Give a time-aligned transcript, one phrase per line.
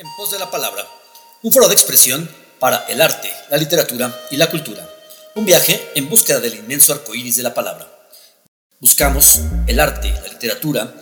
[0.00, 0.86] En pos de la palabra,
[1.42, 4.88] un foro de expresión para el arte, la literatura y la cultura.
[5.34, 7.90] Un viaje en búsqueda del inmenso arco iris de la palabra.
[8.78, 10.94] Buscamos el arte, la literatura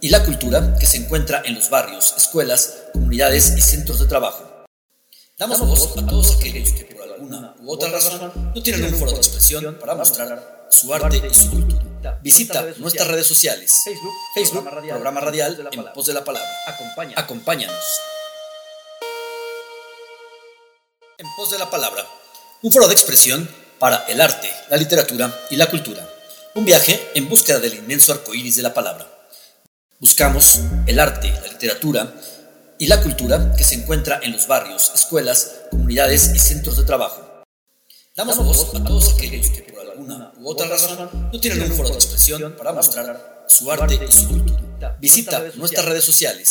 [0.00, 4.64] y la cultura que se encuentra en los barrios, escuelas, comunidades y centros de trabajo.
[5.36, 9.12] Damos voz a todos aquellos que por alguna u otra razón no tienen un foro
[9.12, 12.18] de expresión para mostrar su arte y su cultura.
[12.22, 13.82] Visita nuestras redes sociales,
[14.34, 16.48] Facebook, programa radial en pos de la palabra.
[17.16, 17.84] Acompáñanos.
[21.20, 22.02] En pos de la palabra,
[22.62, 23.46] un foro de expresión
[23.78, 26.08] para el arte, la literatura y la cultura.
[26.54, 29.06] Un viaje en búsqueda del inmenso arco iris de la palabra.
[29.98, 32.14] Buscamos el arte, la literatura
[32.78, 37.44] y la cultura que se encuentra en los barrios, escuelas, comunidades y centros de trabajo.
[38.16, 41.90] Damos voz a todos aquellos que por alguna u otra razón no tienen un foro
[41.90, 44.96] de expresión para mostrar su arte y su cultura.
[44.98, 46.50] Visita nuestras redes sociales,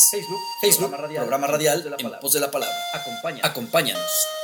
[0.61, 2.77] Facebook, programa radial en pos de la palabra.
[3.41, 4.38] Acompáñanos.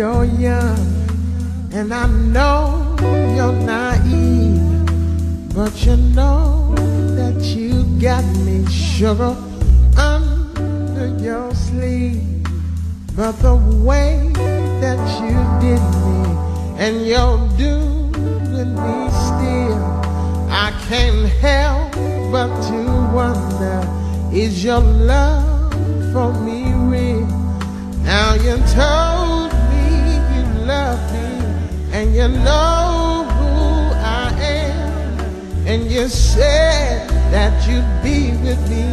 [0.00, 0.80] You're young,
[1.74, 2.96] and I know
[3.36, 4.88] you're naive,
[5.54, 6.74] but you know
[7.16, 9.36] that you got me sugar
[9.98, 12.24] under your sleeve.
[13.14, 14.32] But the way
[14.80, 16.20] that you did me,
[16.82, 19.84] and you're doing me still,
[20.48, 21.92] I can't help
[22.32, 22.78] but to
[23.12, 23.78] wonder,
[24.32, 25.74] is your love
[26.14, 27.26] for me real?
[28.02, 29.19] Now you told
[32.00, 35.66] and you know who I am.
[35.66, 38.86] And you said that you'd be with me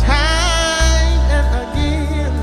[0.00, 2.34] time and again.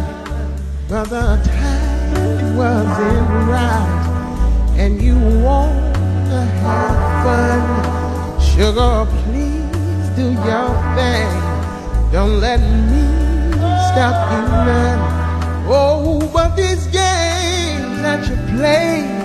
[0.87, 4.75] But the time wasn't right.
[4.77, 5.95] And you want
[6.29, 7.61] to have fun.
[8.51, 11.31] Sugar, please do your thing.
[12.11, 12.59] Don't let
[12.91, 13.03] me
[13.89, 15.01] stop you none.
[15.67, 19.18] Oh, but these games that you play,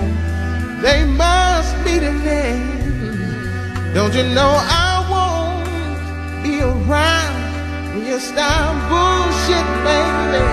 [0.85, 3.93] they must be the end.
[3.95, 10.45] Don't you know I won't be around when you start bullshit, baby?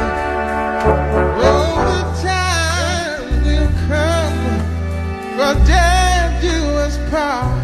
[1.50, 4.38] Oh, the time will come
[5.36, 7.61] for death do us part.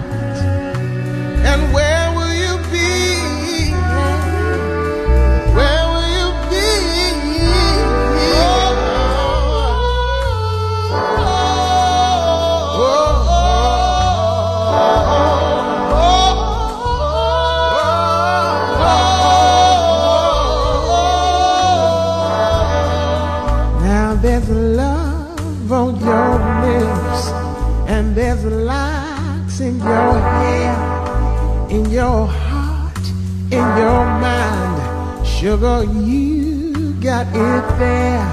[28.28, 33.06] There's locks in your hair, in your heart,
[33.50, 35.27] in your mind.
[35.27, 38.28] Sugar, you got it there.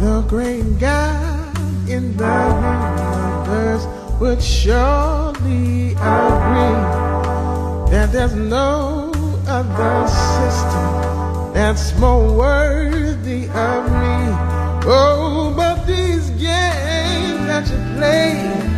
[0.00, 1.56] The great God
[1.88, 2.34] in the
[3.46, 3.86] universe
[4.18, 6.80] would surely agree
[7.92, 9.12] that there's no
[9.46, 14.18] other system that's more worthy of me.
[14.90, 18.69] Oh, but these games that you play,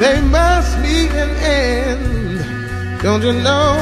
[0.00, 3.02] they must be an end.
[3.02, 3.72] Don't you know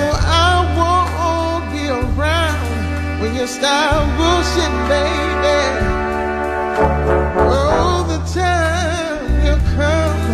[0.47, 5.61] I won't be around when you start bullshit, baby?
[7.39, 10.25] Oh, the time will come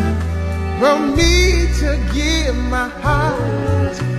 [0.80, 4.13] for me to give my heart.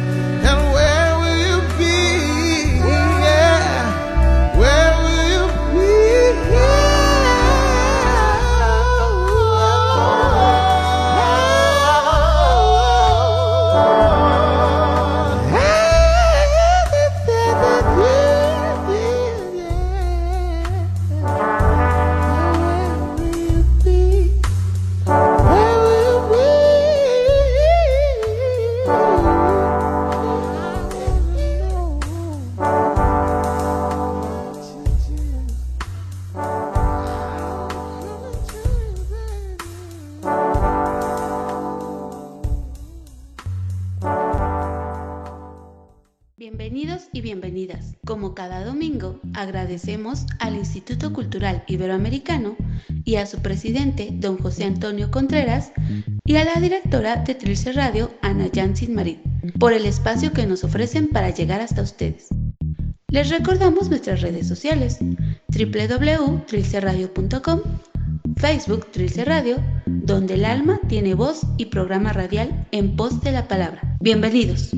[49.36, 52.56] Agradecemos al Instituto Cultural Iberoamericano
[53.04, 55.74] y a su presidente, don José Antonio Contreras,
[56.26, 59.20] y a la directora de Trilce Radio, Ana Jansin Marit,
[59.60, 62.28] por el espacio que nos ofrecen para llegar hasta ustedes.
[63.10, 64.98] Les recordamos nuestras redes sociales,
[65.48, 67.62] www.trilceradio.com,
[68.38, 73.48] Facebook Trilce Radio, donde el alma tiene voz y programa radial en pos de la
[73.48, 73.96] palabra.
[74.02, 74.72] Bienvenidos.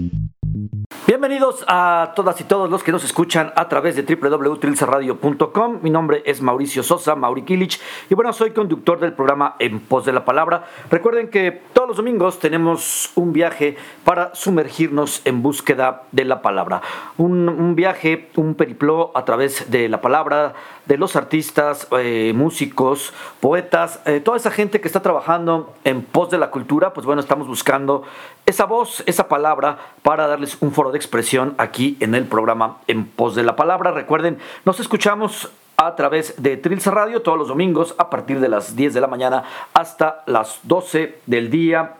[1.07, 5.79] Bienvenidos a todas y todos los que nos escuchan a través de www.trilcerradio.com.
[5.81, 10.03] Mi nombre es Mauricio Sosa, Mauri Kilich, y bueno, soy conductor del programa En Pos
[10.03, 10.65] de la Palabra.
[10.91, 16.81] Recuerden que todos los domingos tenemos un viaje para sumergirnos en búsqueda de la palabra.
[17.17, 20.55] Un, viaje, un periplo a través de la palabra,
[20.87, 26.29] de los artistas, eh, músicos, poetas, eh, toda esa gente que está trabajando en pos
[26.29, 28.03] de la cultura, pues bueno, estamos buscando
[28.45, 33.05] esa voz, esa palabra para darles un foro de expresión aquí en el programa En
[33.05, 33.91] pos de la palabra.
[33.91, 38.75] Recuerden, nos escuchamos a través de Trilce Radio todos los domingos a partir de las
[38.75, 39.43] 10 de la mañana
[39.73, 41.95] hasta las 12 del día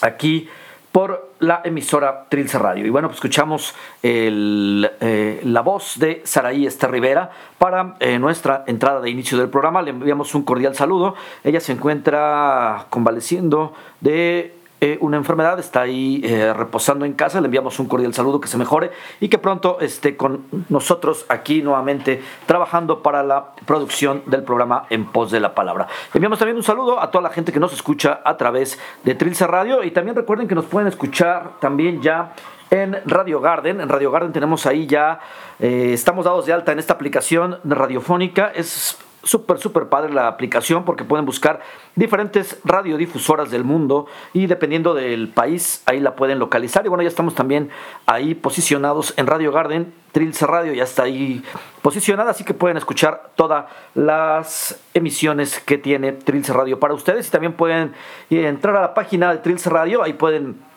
[0.00, 0.48] aquí
[0.92, 2.84] por la emisora Trilce Radio.
[2.84, 9.00] Y bueno, pues escuchamos eh, la voz de Saraí Esther Rivera para eh, nuestra entrada
[9.00, 9.82] de inicio del programa.
[9.82, 11.14] Le enviamos un cordial saludo.
[11.44, 17.46] Ella se encuentra convaleciendo de eh, una enfermedad, está ahí eh, reposando en casa, le
[17.46, 18.90] enviamos un cordial saludo, que se mejore
[19.20, 25.04] y que pronto esté con nosotros aquí nuevamente trabajando para la producción del programa En
[25.06, 25.86] Pos de la Palabra.
[26.14, 29.46] Enviamos también un saludo a toda la gente que nos escucha a través de Trilce
[29.46, 32.32] Radio y también recuerden que nos pueden escuchar también ya
[32.70, 33.80] en Radio Garden.
[33.80, 35.20] En Radio Garden tenemos ahí ya,
[35.58, 38.50] eh, estamos dados de alta en esta aplicación radiofónica.
[38.54, 41.60] Es súper, súper padre la aplicación porque pueden buscar
[41.94, 46.84] diferentes radiodifusoras del mundo y dependiendo del país ahí la pueden localizar.
[46.86, 47.70] Y bueno, ya estamos también
[48.06, 49.92] ahí posicionados en Radio Garden.
[50.12, 51.42] Trilce Radio ya está ahí
[51.82, 57.30] posicionada, así que pueden escuchar todas las emisiones que tiene Trilce Radio para ustedes y
[57.30, 57.92] también pueden
[58.28, 60.69] entrar a la página de Trilce Radio, ahí pueden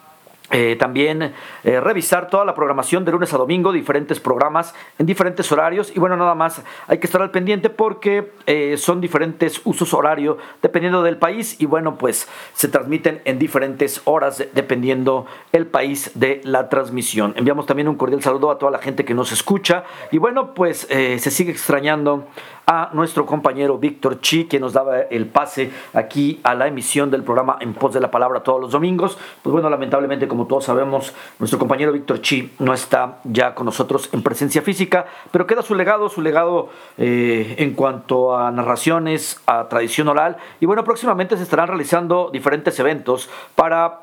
[0.50, 1.32] eh, también
[1.64, 5.90] eh, revisar toda la programación de lunes a domingo, diferentes programas en diferentes horarios.
[5.96, 10.36] Y bueno, nada más hay que estar al pendiente porque eh, son diferentes usos horario
[10.60, 11.58] dependiendo del país.
[11.60, 17.32] Y bueno, pues se transmiten en diferentes horas dependiendo el país de la transmisión.
[17.36, 19.84] Enviamos también un cordial saludo a toda la gente que nos escucha.
[20.10, 22.28] Y bueno, pues se sigue extrañando
[22.66, 27.22] a nuestro compañero Víctor Chi, que nos daba el pase aquí a la emisión del
[27.22, 29.18] programa En Pos de la Palabra todos los domingos.
[29.42, 34.08] Pues bueno, lamentablemente, como todos sabemos, nuestro compañero Víctor Chi no está ya con nosotros
[34.12, 39.68] en presencia física, pero queda su legado, su legado eh, en cuanto a narraciones, a
[39.68, 40.36] tradición oral.
[40.60, 44.00] Y bueno, próximamente se estarán realizando diferentes eventos para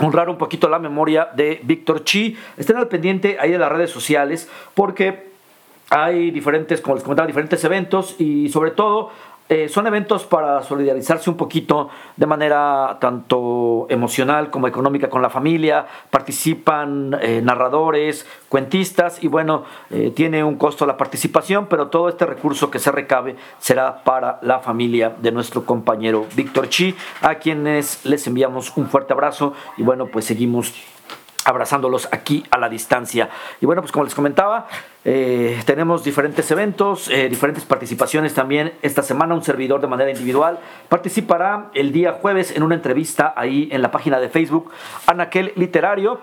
[0.00, 2.36] honrar un poquito la memoria de Víctor Chi.
[2.56, 5.31] Estén al pendiente ahí de las redes sociales porque
[5.92, 9.10] hay diferentes, como les comentaba, diferentes eventos y sobre todo
[9.50, 15.28] eh, son eventos para solidarizarse un poquito de manera tanto emocional como económica con la
[15.28, 15.84] familia.
[16.08, 22.24] Participan eh, narradores, cuentistas y bueno, eh, tiene un costo la participación, pero todo este
[22.24, 28.06] recurso que se recabe será para la familia de nuestro compañero Víctor Chi, a quienes
[28.06, 30.72] les enviamos un fuerte abrazo y bueno, pues seguimos
[31.44, 33.28] abrazándolos aquí a la distancia.
[33.60, 34.68] Y bueno, pues como les comentaba,
[35.04, 38.72] eh, tenemos diferentes eventos, eh, diferentes participaciones también.
[38.82, 40.58] Esta semana un servidor de manera individual
[40.88, 44.70] participará el día jueves en una entrevista ahí en la página de Facebook
[45.06, 46.20] Anaquel Literario.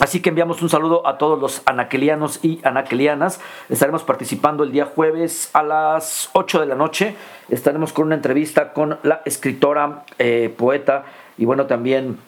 [0.00, 3.40] Así que enviamos un saludo a todos los anaquelianos y anaquelianas.
[3.68, 7.14] Estaremos participando el día jueves a las 8 de la noche.
[7.50, 11.04] Estaremos con una entrevista con la escritora, eh, poeta
[11.36, 12.18] y bueno, también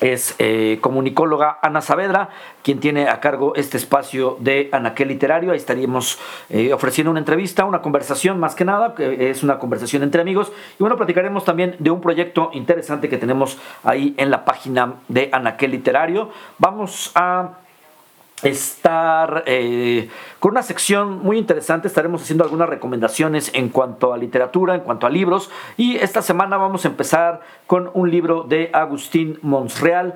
[0.00, 2.30] es eh, comunicóloga Ana Saavedra,
[2.62, 5.52] quien tiene a cargo este espacio de Anaquel Literario.
[5.52, 10.02] Ahí estaríamos eh, ofreciendo una entrevista, una conversación más que nada, que es una conversación
[10.02, 10.52] entre amigos.
[10.78, 15.28] Y bueno, platicaremos también de un proyecto interesante que tenemos ahí en la página de
[15.32, 16.30] Anaquel Literario.
[16.58, 17.50] Vamos a
[18.42, 21.88] estar eh, con una sección muy interesante.
[21.88, 25.50] Estaremos haciendo algunas recomendaciones en cuanto a literatura, en cuanto a libros.
[25.76, 30.14] Y esta semana vamos a empezar con un libro de Agustín Monsreal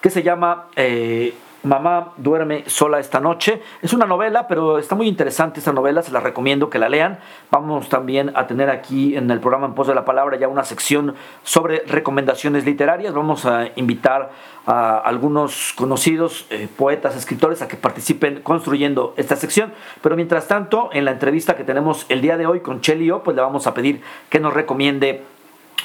[0.00, 1.34] que se llama eh,
[1.66, 3.60] Mamá duerme sola esta noche.
[3.82, 7.18] Es una novela, pero está muy interesante esta novela, se la recomiendo que la lean.
[7.50, 10.62] Vamos también a tener aquí en el programa En Pos de la Palabra ya una
[10.62, 13.12] sección sobre recomendaciones literarias.
[13.12, 14.30] Vamos a invitar
[14.64, 19.72] a algunos conocidos eh, poetas, escritores a que participen construyendo esta sección.
[20.02, 23.34] Pero mientras tanto, en la entrevista que tenemos el día de hoy con Chelio, pues
[23.34, 25.24] le vamos a pedir que nos recomiende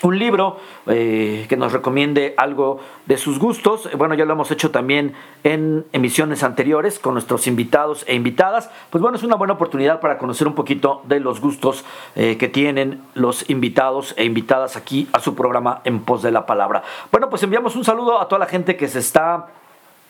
[0.04, 3.90] un libro eh, que nos recomiende algo de sus gustos.
[3.98, 8.70] Bueno, ya lo hemos hecho también en emisiones anteriores con nuestros invitados e invitadas.
[8.90, 12.48] Pues bueno, es una buena oportunidad para conocer un poquito de los gustos eh, que
[12.48, 16.84] tienen los invitados e invitadas aquí a su programa En Pos de la Palabra.
[17.12, 19.48] Bueno, pues enviamos un saludo a toda la gente que se está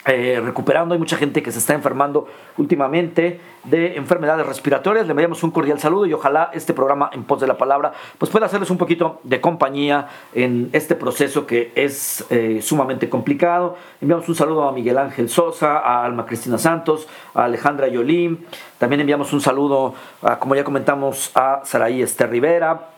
[0.05, 0.93] eh, recuperando.
[0.93, 2.27] Hay mucha gente que se está enfermando
[2.57, 5.05] últimamente de enfermedades respiratorias.
[5.05, 8.31] Le enviamos un cordial saludo y ojalá este programa en pos de la palabra pues
[8.31, 13.77] pueda hacerles un poquito de compañía en este proceso que es eh, sumamente complicado.
[14.01, 18.45] Enviamos un saludo a Miguel Ángel Sosa, a Alma Cristina Santos, a Alejandra Yolín.
[18.79, 19.93] También enviamos un saludo,
[20.23, 22.90] a, como ya comentamos, a Saraí Esther Rivera.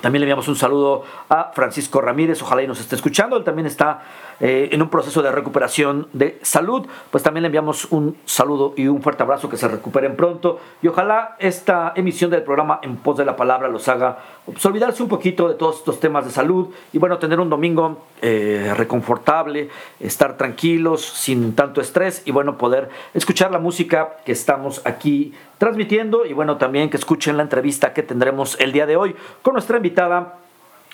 [0.00, 3.36] También le enviamos un saludo a Francisco Ramírez, ojalá y nos esté escuchando.
[3.36, 4.02] Él también está
[4.40, 6.86] eh, en un proceso de recuperación de salud.
[7.10, 10.58] Pues también le enviamos un saludo y un fuerte abrazo, que se recuperen pronto.
[10.82, 15.02] Y ojalá esta emisión del programa En Pos de la Palabra los haga pues, olvidarse
[15.02, 19.68] un poquito de todos estos temas de salud y bueno, tener un domingo eh, reconfortable,
[20.00, 26.26] estar tranquilos, sin tanto estrés y bueno, poder escuchar la música que estamos aquí transmitiendo
[26.26, 29.78] y bueno, también que escuchen la entrevista que tendremos el día de hoy con nuestra
[29.84, 30.38] invitada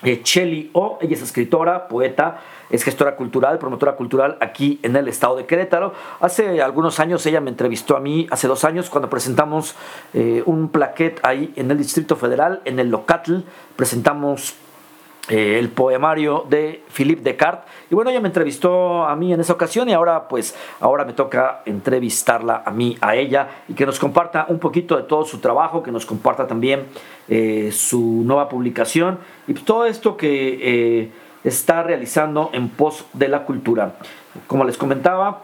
[0.02, 5.06] eh, Cheli O, ella es escritora, poeta, es gestora cultural, promotora cultural aquí en el
[5.08, 5.92] estado de Querétaro.
[6.20, 9.76] Hace algunos años ella me entrevistó a mí, hace dos años, cuando presentamos
[10.14, 13.40] eh, un plaquet ahí en el Distrito Federal, en el Locatl,
[13.76, 14.54] presentamos
[15.28, 17.70] eh, el poemario de Philippe Descartes.
[17.90, 21.12] Y bueno, ella me entrevistó a mí en esa ocasión y ahora pues ahora me
[21.12, 25.38] toca entrevistarla a mí, a ella, y que nos comparta un poquito de todo su
[25.38, 26.86] trabajo, que nos comparta también
[27.28, 30.58] eh, su nueva publicación y todo esto que
[31.02, 31.10] eh,
[31.44, 33.96] está realizando en pos de la cultura.
[34.46, 35.42] Como les comentaba,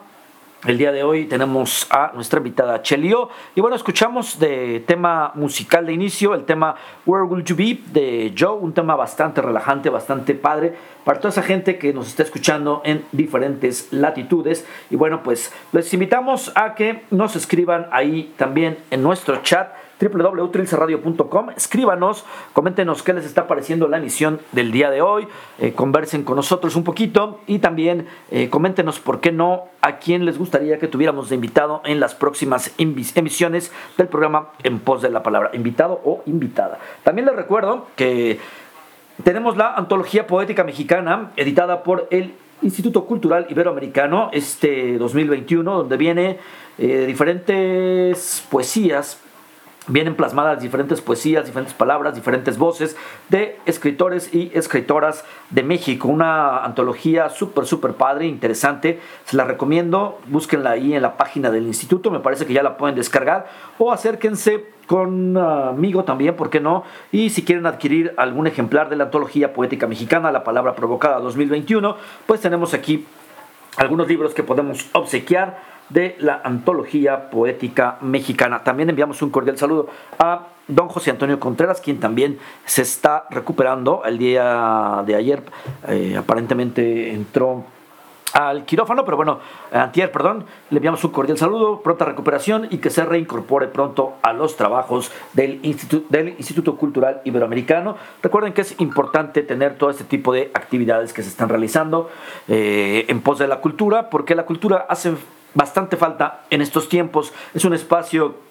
[0.64, 5.86] el día de hoy tenemos a nuestra invitada Chelio y bueno, escuchamos de tema musical
[5.86, 10.34] de inicio el tema Where Will You Be de Joe, un tema bastante relajante, bastante
[10.34, 14.66] padre para toda esa gente que nos está escuchando en diferentes latitudes.
[14.90, 19.68] Y bueno, pues les invitamos a que nos escriban ahí también en nuestro chat
[20.00, 21.50] www.trilcerradio.com.
[21.56, 25.26] Escríbanos, coméntenos qué les está pareciendo la emisión del día de hoy,
[25.58, 30.24] eh, conversen con nosotros un poquito y también eh, coméntenos por qué no a quién
[30.24, 35.10] les gustaría que tuviéramos de invitado en las próximas emisiones del programa En Pos de
[35.10, 36.78] la Palabra, invitado o invitada.
[37.02, 38.38] También les recuerdo que
[39.24, 46.38] tenemos la antología poética mexicana editada por el Instituto Cultural Iberoamericano este 2021, donde viene
[46.78, 49.20] eh, diferentes poesías
[49.88, 52.96] vienen plasmadas diferentes poesías, diferentes palabras, diferentes voces
[53.28, 56.08] de escritores y escritoras de México.
[56.08, 59.00] Una antología súper, súper padre, interesante.
[59.24, 60.18] Se la recomiendo.
[60.26, 62.10] Búsquenla ahí en la página del instituto.
[62.10, 63.46] Me parece que ya la pueden descargar.
[63.78, 66.84] O acérquense con un amigo también, ¿por qué no?
[67.10, 71.96] Y si quieren adquirir algún ejemplar de la antología poética mexicana, La Palabra Provocada 2021,
[72.24, 73.04] pues tenemos aquí
[73.76, 78.64] algunos libros que podemos obsequiar de la antología poética mexicana.
[78.64, 79.88] También enviamos un cordial saludo
[80.18, 84.02] a don José Antonio Contreras, quien también se está recuperando.
[84.04, 85.42] El día de ayer
[85.88, 87.64] eh, aparentemente entró
[88.32, 89.38] al quirófano, pero bueno,
[89.72, 94.34] antier, perdón, le enviamos un cordial saludo, pronta recuperación y que se reincorpore pronto a
[94.34, 97.96] los trabajos del Instituto, del Instituto Cultural Iberoamericano.
[98.22, 102.10] Recuerden que es importante tener todo este tipo de actividades que se están realizando
[102.46, 105.14] eh, en pos de la cultura, porque la cultura hace
[105.56, 107.32] bastante falta en estos tiempos.
[107.54, 108.46] Es un espacio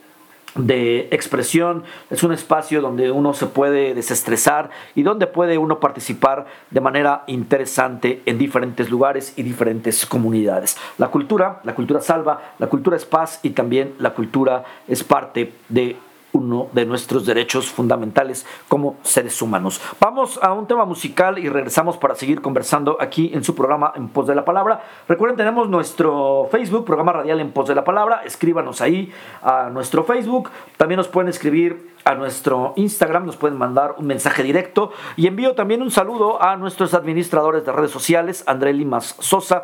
[0.56, 6.46] de expresión, es un espacio donde uno se puede desestresar y donde puede uno participar
[6.72, 10.78] de manera interesante en diferentes lugares y diferentes comunidades.
[10.98, 15.54] La cultura, la cultura salva, la cultura es paz y también la cultura es parte
[15.68, 15.98] de
[16.36, 19.82] uno de nuestros derechos fundamentales como seres humanos.
[20.02, 24.10] Vamos a un tema musical y regresamos para seguir conversando aquí en su programa En
[24.10, 24.84] Pos de la Palabra.
[25.08, 28.24] Recuerden, tenemos nuestro Facebook, programa radial En Pos de la Palabra.
[28.26, 30.50] Escríbanos ahí a nuestro Facebook.
[30.76, 35.56] También nos pueden escribir a nuestro Instagram, nos pueden mandar un mensaje directo y envío
[35.56, 39.64] también un saludo a nuestros administradores de redes sociales, André Limas Sosa.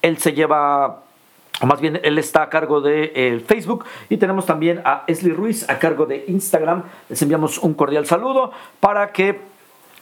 [0.00, 1.02] Él se lleva
[1.60, 5.32] o más bien él está a cargo de eh, Facebook y tenemos también a Esli
[5.32, 6.84] Ruiz a cargo de Instagram.
[7.08, 9.51] Les enviamos un cordial saludo para que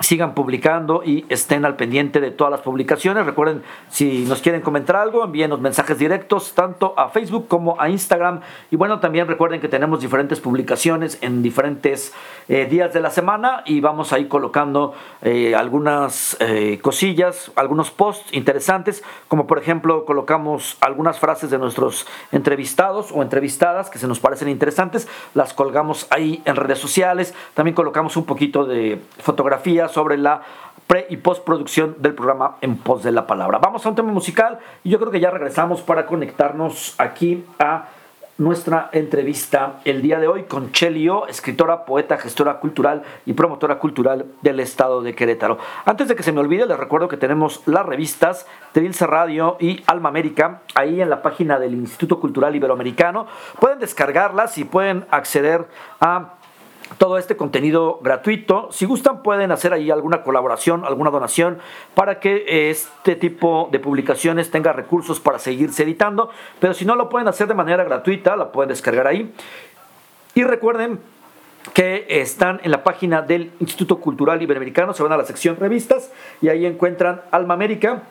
[0.00, 3.26] sigan publicando y estén al pendiente de todas las publicaciones.
[3.26, 8.40] Recuerden, si nos quieren comentar algo, envíenos mensajes directos tanto a Facebook como a Instagram.
[8.71, 12.14] Y bueno, también recuerden que tenemos diferentes publicaciones en diferentes
[12.49, 18.33] eh, días de la semana y vamos ahí colocando eh, algunas eh, cosillas, algunos posts
[18.33, 24.19] interesantes, como por ejemplo colocamos algunas frases de nuestros entrevistados o entrevistadas que se nos
[24.19, 27.35] parecen interesantes, las colgamos ahí en redes sociales.
[27.54, 30.42] También colocamos un poquito de fotografías sobre la
[30.87, 33.59] pre y postproducción del programa En Pos de la Palabra.
[33.59, 37.85] Vamos a un tema musical y yo creo que ya regresamos para conectarnos aquí a
[38.40, 44.25] nuestra entrevista el día de hoy con Chelio, escritora, poeta, gestora cultural y promotora cultural
[44.40, 45.59] del estado de Querétaro.
[45.85, 49.82] Antes de que se me olvide, les recuerdo que tenemos las revistas Trilce Radio y
[49.87, 53.26] Alma América ahí en la página del Instituto Cultural Iberoamericano.
[53.61, 55.68] Pueden descargarlas y pueden acceder
[56.00, 56.39] a
[56.99, 58.68] todo este contenido gratuito.
[58.73, 61.59] Si gustan pueden hacer ahí alguna colaboración, alguna donación
[61.94, 66.30] para que este tipo de publicaciones tenga recursos para seguirse editando.
[66.59, 69.32] Pero si no lo pueden hacer de manera gratuita, la pueden descargar ahí.
[70.35, 71.00] Y recuerden
[71.75, 76.11] que están en la página del Instituto Cultural Iberoamericano, se van a la sección revistas
[76.40, 78.02] y ahí encuentran Alma América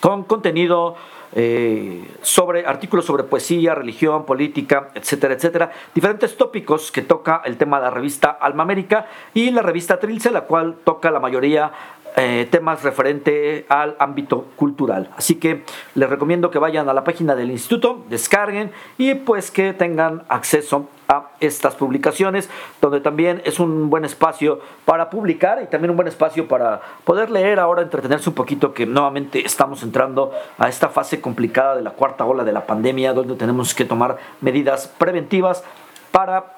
[0.00, 0.96] con contenido
[1.38, 5.70] eh, sobre artículos sobre poesía, religión, política, etcétera, etcétera.
[5.94, 10.30] Diferentes tópicos que toca el tema de la revista Alma América y la revista Trilce,
[10.30, 11.72] la cual toca la mayoría
[12.18, 15.10] eh, temas referente al ámbito cultural.
[15.16, 19.74] Así que les recomiendo que vayan a la página del instituto, descarguen y pues que
[19.74, 22.48] tengan acceso a estas publicaciones,
[22.80, 27.30] donde también es un buen espacio para publicar y también un buen espacio para poder
[27.30, 31.90] leer ahora, entretenerse un poquito, que nuevamente estamos entrando a esta fase complicada de la
[31.90, 35.62] cuarta ola de la pandemia, donde tenemos que tomar medidas preventivas
[36.10, 36.55] para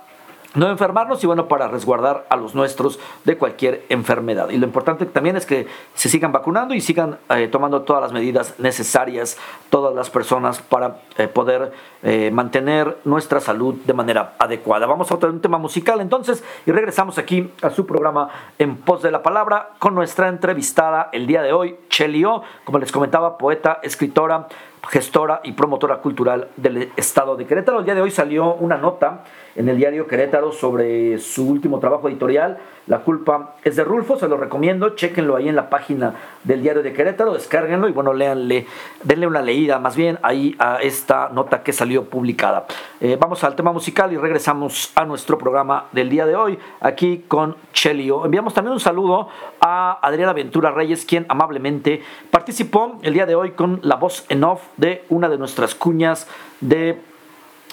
[0.55, 4.49] no enfermarnos y bueno, para resguardar a los nuestros de cualquier enfermedad.
[4.51, 8.13] Y lo importante también es que se sigan vacunando y sigan eh, tomando todas las
[8.13, 9.37] medidas necesarias,
[9.69, 14.87] todas las personas, para eh, poder eh, mantener nuestra salud de manera adecuada.
[14.87, 19.03] Vamos a otro un tema musical entonces y regresamos aquí a su programa En Pos
[19.03, 23.81] de la Palabra con nuestra entrevistada el día de hoy, Chelio, como les comentaba, poeta,
[23.83, 24.49] escritora,
[24.89, 27.81] gestora y promotora cultural del estado de Querétaro.
[27.81, 29.25] El día de hoy salió una nota
[29.59, 32.59] en el diario Querétaro sobre su último trabajo editorial.
[32.87, 36.85] La culpa es de Rulfo, se lo recomiendo, chequenlo ahí en la página del diario
[36.85, 38.67] de Querétaro, descárguenlo y bueno, léanle,
[39.03, 42.67] denle una leída más bien ahí a esta nota que salió publicada.
[43.01, 47.25] Eh, vamos al tema musical y regresamos a nuestro programa del día de hoy, aquí
[47.27, 48.25] con Chelio.
[48.25, 49.29] Enviamos también un saludo
[49.61, 54.45] a Adriana Ventura Reyes, quien amablemente participó el día de hoy con la voz en
[54.45, 56.29] off de una de nuestras cuñas
[56.61, 57.01] de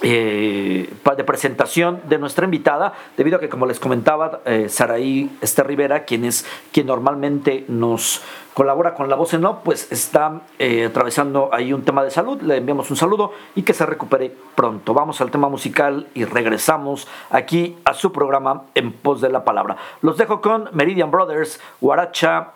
[0.02, 5.68] eh, de presentación de nuestra invitada, debido a que, como les comentaba, eh, Saraí Esther
[5.68, 8.22] Rivera, quien es quien normalmente nos
[8.54, 12.42] colabora con la voz en off, pues está eh, atravesando ahí un tema de salud.
[12.42, 14.94] Le enviamos un saludo y que se recupere pronto.
[14.94, 19.78] Vamos al tema musical y regresamos aquí a su programa En Pos de la Palabra.
[20.02, 22.52] Los dejo con Meridian Brothers, Guaracha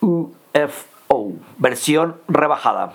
[0.00, 2.94] UFO, versión rebajada.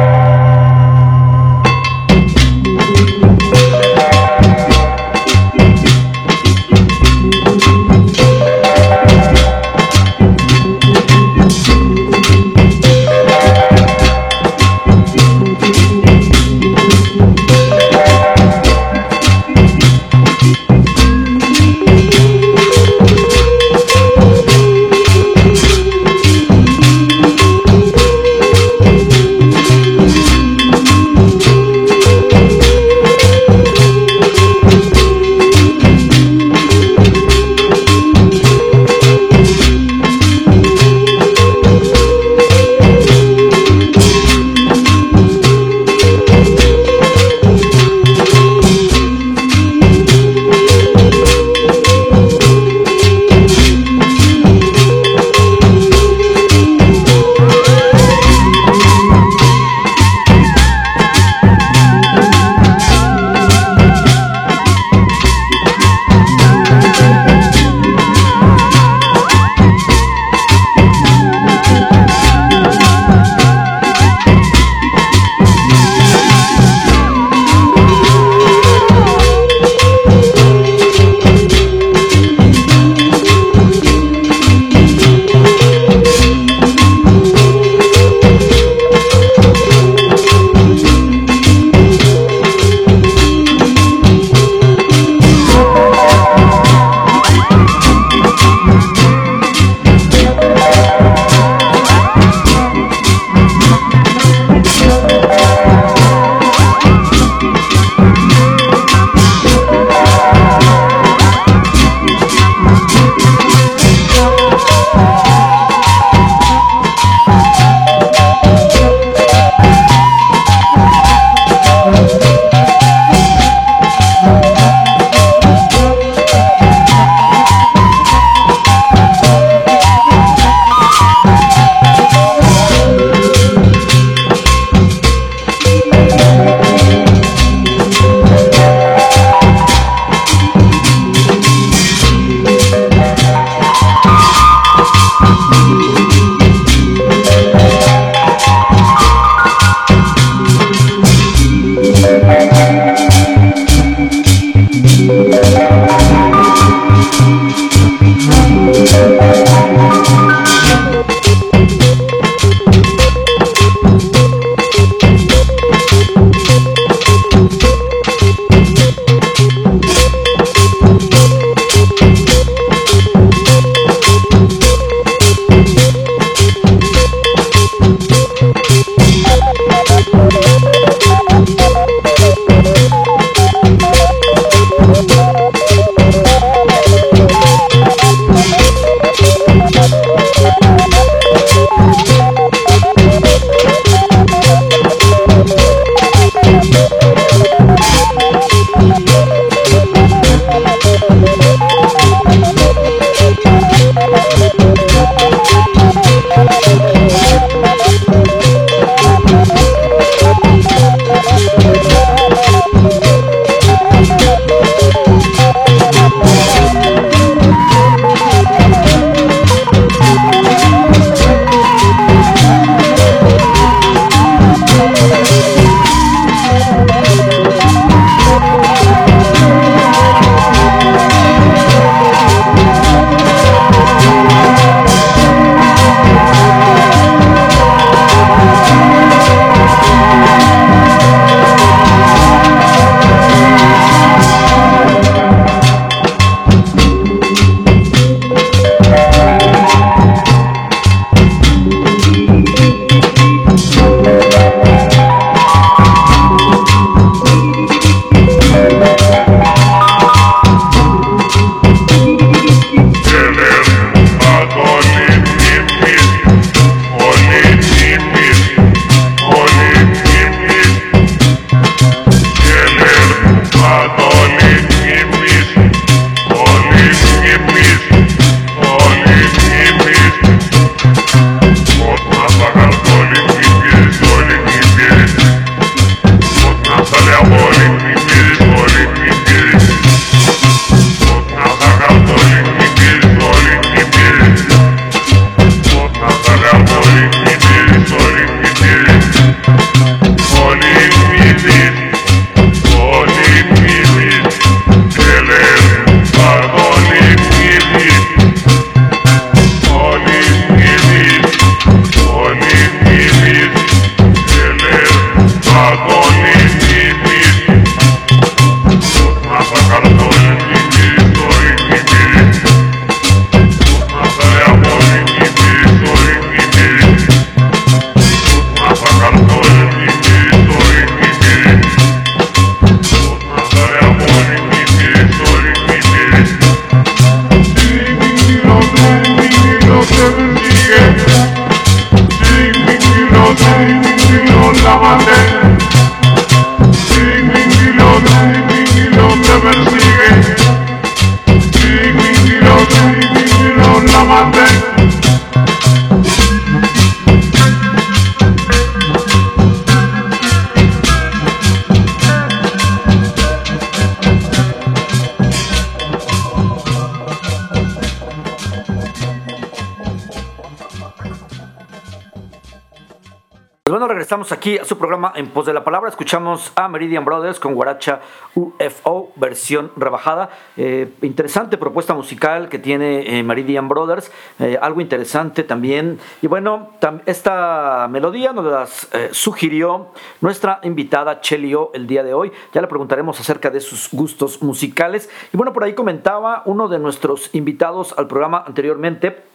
[374.29, 375.89] aquí a su programa En Pos de la Palabra.
[375.89, 378.01] Escuchamos a Meridian Brothers con Guaracha
[378.35, 380.29] UFO, versión rebajada.
[380.57, 384.11] Eh, interesante propuesta musical que tiene eh, Meridian Brothers.
[384.37, 385.97] Eh, algo interesante también.
[386.21, 386.69] Y bueno,
[387.07, 388.67] esta melodía nos la
[389.11, 389.87] sugirió
[390.19, 392.31] nuestra invitada Chelio el día de hoy.
[392.53, 395.09] Ya le preguntaremos acerca de sus gustos musicales.
[395.33, 399.30] Y bueno, por ahí comentaba uno de nuestros invitados al programa anteriormente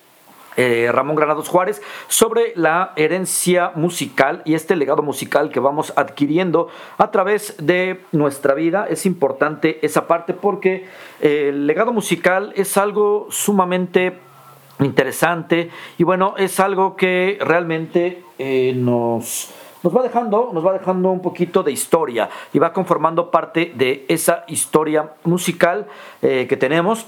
[0.57, 6.69] eh, Ramón Granados Juárez sobre la herencia musical y este legado musical que vamos adquiriendo
[6.97, 8.87] a través de nuestra vida.
[8.89, 10.87] Es importante esa parte porque
[11.21, 14.19] eh, el legado musical es algo sumamente
[14.81, 21.11] interesante y bueno, es algo que realmente eh, nos nos va dejando, nos va dejando
[21.11, 25.87] un poquito de historia y va conformando parte de esa historia musical
[26.21, 27.07] que tenemos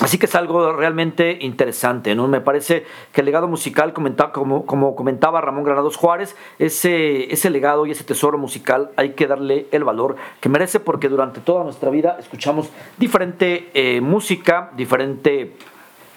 [0.00, 2.26] Así que es algo realmente interesante, ¿no?
[2.26, 7.86] Me parece que el legado musical, como, como comentaba Ramón Granados Juárez, ese, ese legado
[7.86, 11.90] y ese tesoro musical hay que darle el valor que merece porque durante toda nuestra
[11.90, 15.52] vida escuchamos diferente eh, música, diferente...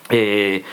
[0.09, 0.63] Eh,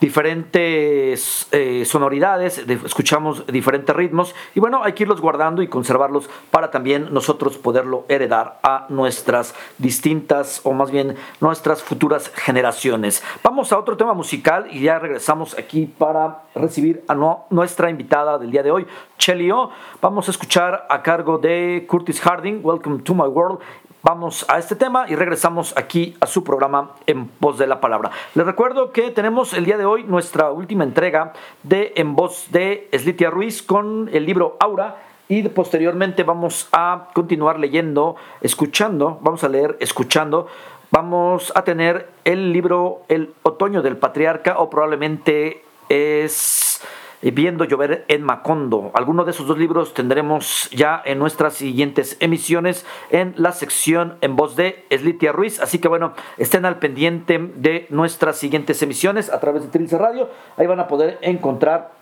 [0.00, 6.70] diferentes eh, sonoridades, escuchamos diferentes ritmos y bueno, hay que irlos guardando y conservarlos para
[6.70, 13.22] también nosotros poderlo heredar a nuestras distintas o más bien nuestras futuras generaciones.
[13.42, 17.14] Vamos a otro tema musical y ya regresamos aquí para recibir a
[17.50, 18.86] nuestra invitada del día de hoy,
[19.18, 19.70] Chelio.
[20.00, 23.60] Vamos a escuchar a cargo de Curtis Harding, Welcome to My World
[24.08, 28.10] vamos a este tema y regresamos aquí a su programa En Voz de la Palabra.
[28.34, 32.88] Les recuerdo que tenemos el día de hoy nuestra última entrega de En Voz de
[32.96, 34.96] Slitia Ruiz con el libro Aura
[35.28, 40.46] y posteriormente vamos a continuar leyendo, escuchando, vamos a leer, escuchando.
[40.90, 46.80] Vamos a tener el libro El Otoño del Patriarca o probablemente es
[47.22, 48.90] Viendo llover en Macondo.
[48.94, 54.36] Alguno de esos dos libros tendremos ya en nuestras siguientes emisiones en la sección en
[54.36, 55.60] voz de Slitia Ruiz.
[55.60, 60.28] Así que bueno, estén al pendiente de nuestras siguientes emisiones a través de Trilce Radio.
[60.56, 61.92] Ahí van a poder encontrar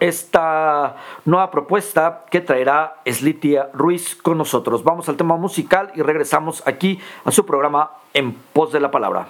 [0.00, 4.84] esta nueva propuesta que traerá Slitia Ruiz con nosotros.
[4.84, 9.28] Vamos al tema musical y regresamos aquí a su programa En Pos de la Palabra.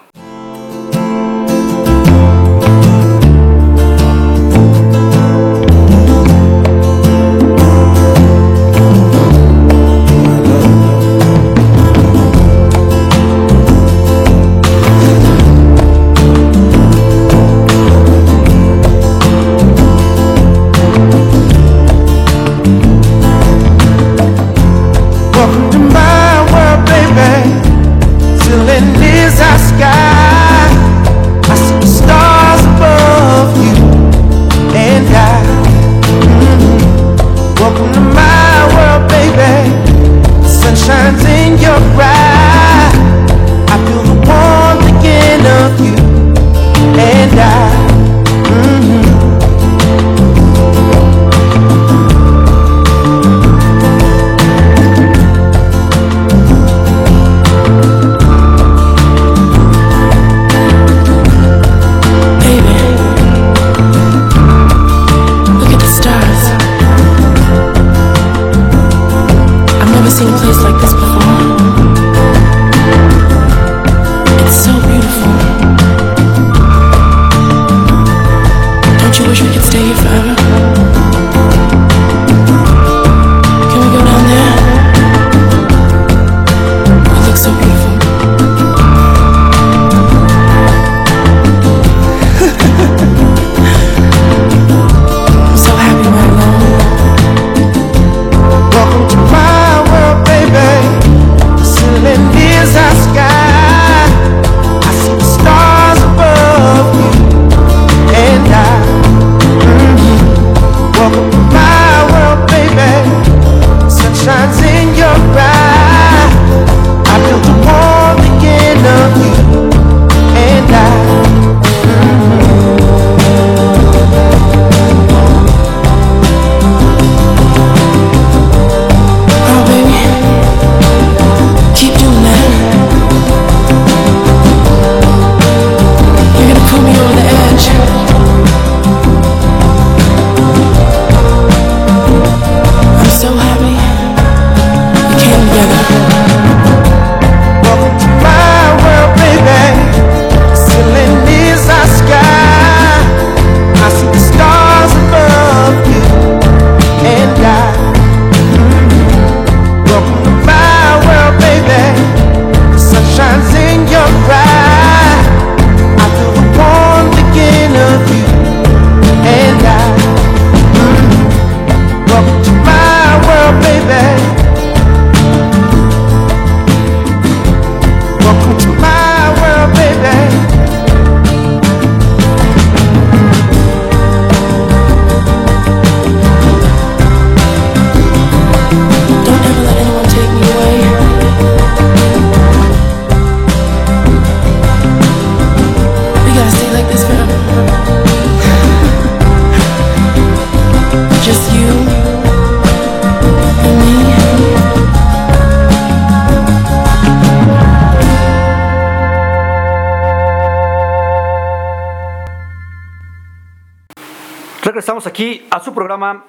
[41.04, 42.23] turns in your eyes.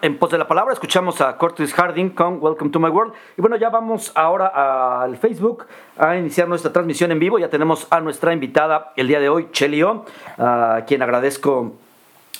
[0.03, 0.73] En Pos de la Palabra.
[0.73, 3.13] Escuchamos a Curtis Harding con Welcome to My World.
[3.35, 5.65] Y bueno, ya vamos ahora al Facebook
[5.97, 7.39] a iniciar nuestra transmisión en vivo.
[7.39, 10.05] Ya tenemos a nuestra invitada el día de hoy, Chelio,
[10.37, 11.73] a quien agradezco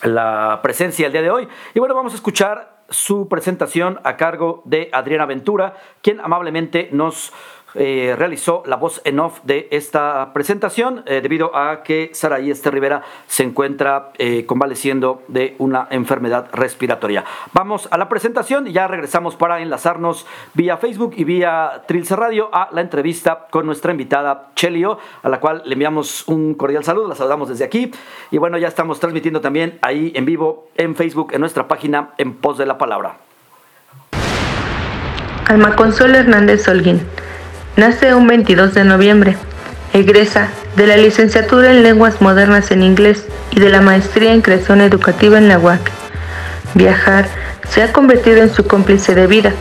[0.03, 1.47] la presencia el día de hoy.
[1.73, 7.33] Y bueno, vamos a escuchar su presentación a cargo de Adriana Ventura, quien amablemente nos
[7.75, 12.71] eh, realizó la voz en off de esta presentación eh, debido a que Saraí Este
[12.71, 17.25] Rivera se encuentra eh, convaleciendo de una enfermedad respiratoria.
[17.51, 22.49] Vamos a la presentación y ya regresamos para enlazarnos vía Facebook y vía Trilce Radio
[22.53, 27.09] a la entrevista con nuestra invitada Chelio, a la cual le enviamos un cordial saludo,
[27.09, 27.91] la saludamos desde aquí
[28.31, 32.35] y bueno, ya estamos transmitiendo también ahí en vivo en Facebook en nuestra página en
[32.35, 33.17] pos de la palabra.
[35.47, 37.01] Alma Consuelo Hernández Holguín
[37.77, 39.35] Nace un 22 de noviembre.
[39.91, 44.79] Egresa de la licenciatura en Lenguas Modernas en Inglés y de la maestría en Creación
[44.79, 45.91] Educativa en la UAC.
[46.73, 47.27] Viajar
[47.67, 49.51] se ha convertido en su cómplice de vida.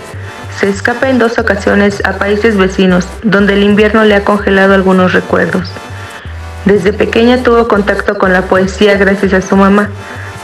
[0.61, 5.13] Se escapa en dos ocasiones a países vecinos, donde el invierno le ha congelado algunos
[5.13, 5.69] recuerdos.
[6.67, 9.89] Desde pequeña tuvo contacto con la poesía gracias a su mamá,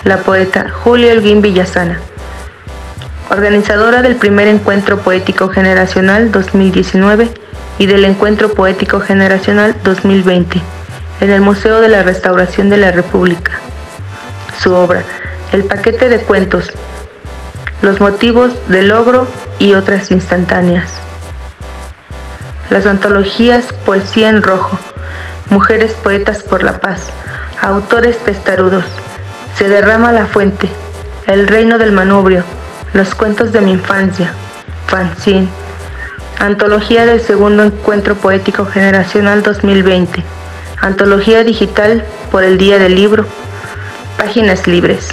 [0.02, 2.00] la poeta Julia Elguín Villasana,
[3.30, 7.30] organizadora del primer encuentro poético generacional 2019
[7.80, 10.60] y del Encuentro Poético Generacional 2020
[11.22, 13.52] en el Museo de la Restauración de la República.
[14.60, 15.02] Su obra,
[15.50, 16.70] El paquete de cuentos,
[17.80, 19.26] Los motivos del logro
[19.58, 20.92] y otras instantáneas.
[22.68, 24.78] Las antologías Poesía en Rojo,
[25.48, 27.08] Mujeres Poetas por la Paz,
[27.62, 28.84] Autores Testarudos,
[29.56, 30.68] Se derrama la fuente,
[31.26, 32.44] El reino del manubrio,
[32.92, 34.34] Los cuentos de mi infancia,
[34.86, 35.48] Fanzine,
[36.40, 40.24] Antología del Segundo Encuentro Poético Generacional 2020.
[40.81, 43.26] Antología digital por el Día del Libro.
[44.16, 45.09] Páginas libres.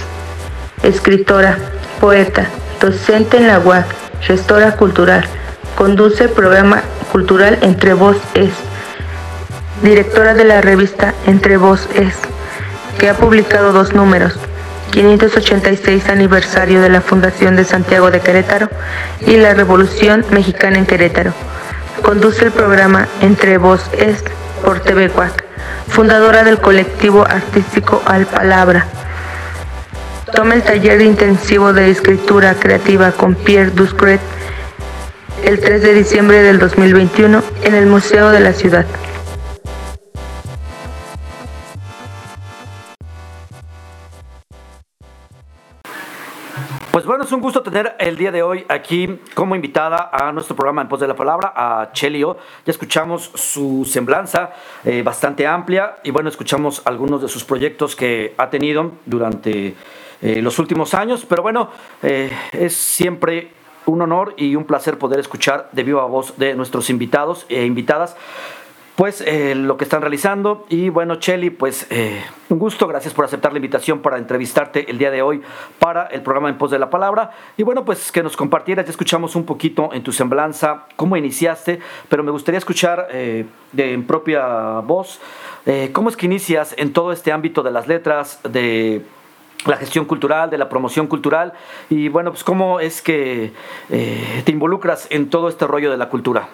[0.82, 1.58] Escritora,
[2.00, 2.46] poeta,
[2.80, 3.84] docente en la UAC,
[4.22, 5.26] gestora cultural.
[5.76, 8.54] Conduce programa cultural Entre Voz Es.
[9.82, 12.14] Directora de la revista Entre Voz Es,
[12.98, 14.32] que ha publicado dos números,
[14.90, 18.68] 586 aniversario de la Fundación de Santiago de Querétaro
[19.26, 21.32] y la Revolución Mexicana en Querétaro.
[22.02, 24.24] Conduce el programa Entre Voz Es
[24.64, 25.44] por TV Cuac,
[25.88, 28.86] fundadora del colectivo artístico Al Palabra.
[30.34, 34.20] Toma el taller intensivo de escritura creativa con Pierre Duscret
[35.44, 38.86] el 3 de diciembre del 2021 en el Museo de la Ciudad.
[46.98, 50.56] Pues bueno, es un gusto tener el día de hoy aquí como invitada a nuestro
[50.56, 52.36] programa En Pos de la Palabra, a Chelio.
[52.66, 54.50] Ya escuchamos su semblanza
[54.84, 59.76] eh, bastante amplia y bueno, escuchamos algunos de sus proyectos que ha tenido durante
[60.20, 61.70] eh, los últimos años, pero bueno,
[62.02, 63.52] eh, es siempre
[63.86, 68.16] un honor y un placer poder escuchar de viva voz de nuestros invitados e invitadas
[68.98, 70.66] pues eh, lo que están realizando.
[70.68, 74.98] Y bueno, Cheli, pues eh, un gusto, gracias por aceptar la invitación para entrevistarte el
[74.98, 75.40] día de hoy
[75.78, 77.30] para el programa En Pos de la Palabra.
[77.56, 81.78] Y bueno, pues que nos compartieras, ya escuchamos un poquito en tu semblanza cómo iniciaste,
[82.08, 85.20] pero me gustaría escuchar eh, en propia voz
[85.92, 89.02] cómo es que inicias en todo este ámbito de las letras, de
[89.66, 91.52] la gestión cultural, de la promoción cultural
[91.88, 93.52] y bueno, pues cómo es que
[93.88, 96.48] te involucras en todo este rollo de la cultura.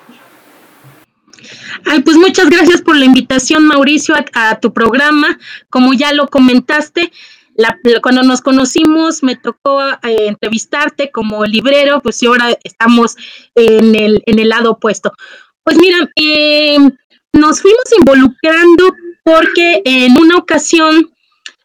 [1.85, 5.39] Ay, pues muchas gracias por la invitación, Mauricio, a, tu programa.
[5.71, 7.13] Como ya lo comentaste,
[8.03, 13.17] cuando nos conocimos me tocó eh, entrevistarte como librero, pues y ahora estamos
[13.55, 15.13] en el, en el lado opuesto.
[15.63, 16.79] Pues mira, eh,
[17.33, 21.11] nos fuimos involucrando porque en una ocasión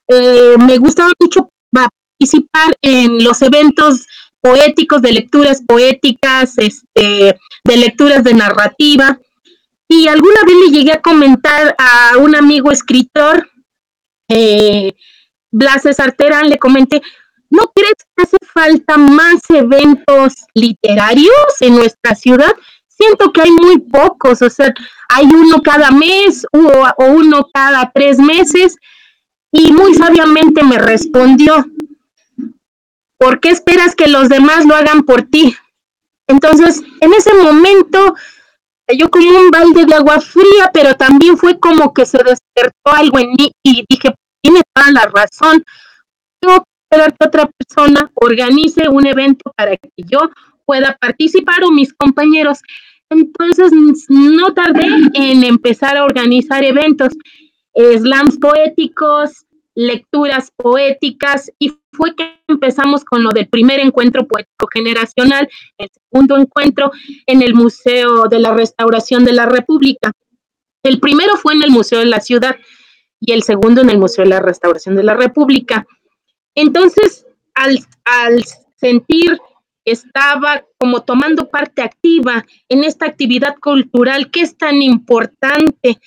[0.08, 4.08] eh, me gustaba mucho participar en los eventos
[4.42, 9.20] poéticos, de lecturas poéticas, este, de lecturas de narrativa.
[9.92, 13.50] Y alguna vez le llegué a comentar a un amigo escritor,
[14.30, 14.94] eh,
[15.52, 17.02] Blas Sarterán, le comenté,
[17.50, 22.52] ¿no crees que hace falta más eventos literarios en nuestra ciudad?
[22.88, 24.72] Siento que hay muy pocos, o sea,
[25.10, 26.60] hay uno cada mes o,
[26.98, 28.76] o uno cada tres meses.
[29.52, 31.66] Y muy sabiamente me respondió,
[33.18, 35.56] ¿por qué esperas que los demás lo hagan por ti?
[36.28, 38.14] Entonces, en ese momento
[38.98, 43.20] yo como un balde de agua fría, pero también fue como que se despertó algo
[43.20, 45.64] en mí y dije, tiene toda la razón.
[46.40, 50.30] Tengo esperar que otra persona organice un evento para que yo
[50.66, 52.60] pueda participar o mis compañeros.
[53.10, 53.72] Entonces
[54.10, 57.14] no tardé en empezar a organizar eventos,
[57.76, 59.46] slams poéticos,
[59.80, 66.36] lecturas poéticas y fue que empezamos con lo del primer encuentro poético generacional, el segundo
[66.36, 66.92] encuentro
[67.26, 70.12] en el Museo de la Restauración de la República.
[70.84, 72.58] El primero fue en el Museo de la Ciudad
[73.22, 75.88] y el segundo en el Museo de la Restauración de la República.
[76.56, 78.44] Entonces, al, al
[78.76, 79.40] sentir
[79.86, 86.00] estaba como tomando parte activa en esta actividad cultural que es tan importante,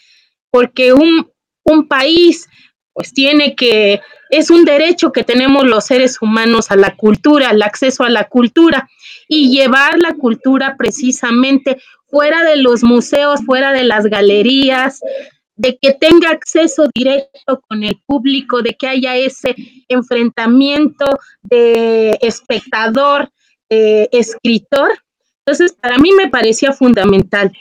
[0.51, 1.31] porque un,
[1.65, 2.51] un país
[2.93, 7.63] pues tiene que, es un derecho que tenemos los seres humanos a la cultura, al
[7.63, 8.89] acceso a la cultura
[9.29, 15.01] y llevar la cultura precisamente fuera de los museos, fuera de las galerías,
[15.57, 19.55] de que tenga acceso directo con el público, de que haya ese
[19.89, 21.07] enfrentamiento
[21.43, 23.31] de espectador,
[23.69, 24.91] escritor.
[25.47, 27.53] Entonces, para mí me parecía fundamental.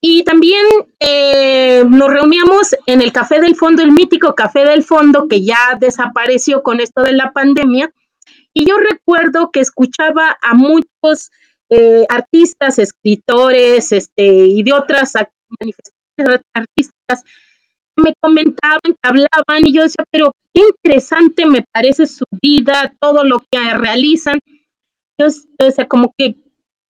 [0.00, 0.64] Y también
[1.00, 5.76] eh, nos reuníamos en el Café del Fondo, el mítico Café del Fondo, que ya
[5.78, 7.90] desapareció con esto de la pandemia.
[8.54, 11.30] Y yo recuerdo que escuchaba a muchos
[11.70, 15.12] eh, artistas, escritores, este, y de otras
[15.60, 17.24] manifestaciones artísticas,
[17.96, 23.40] me comentaban, hablaban, y yo decía, pero qué interesante me parece su vida, todo lo
[23.50, 24.38] que realizan.
[25.18, 26.36] Entonces, como que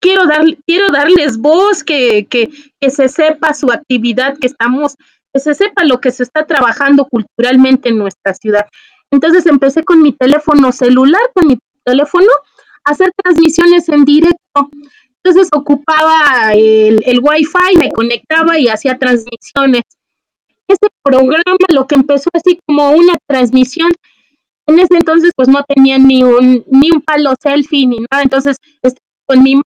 [0.00, 4.96] quiero, dar, quiero darles voz, que, que, que se sepa su actividad, que estamos,
[5.32, 8.66] que se sepa lo que se está trabajando culturalmente en nuestra ciudad.
[9.10, 12.28] Entonces empecé con mi teléfono celular, con mi teléfono,
[12.84, 14.70] a hacer transmisiones en directo.
[15.22, 19.82] Entonces ocupaba el, el Wi-Fi, me conectaba y hacía transmisiones.
[20.68, 23.90] Este programa lo que empezó así como una transmisión
[24.68, 28.58] en ese entonces pues no tenía ni un, ni un palo selfie ni nada, entonces
[29.26, 29.60] con mi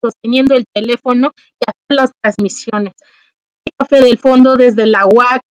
[0.00, 2.94] sosteniendo el teléfono y hacer las transmisiones.
[3.78, 5.42] Café del fondo desde la UAC,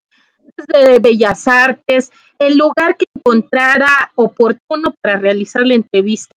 [0.58, 6.34] desde Bellas Artes, el lugar que encontrara oportuno para realizar la entrevista.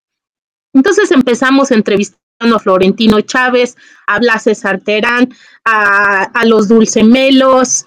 [0.72, 5.32] Entonces empezamos entrevistando a Florentino Chávez, a Blas César Terán,
[5.64, 7.86] a, a los Dulcemelos,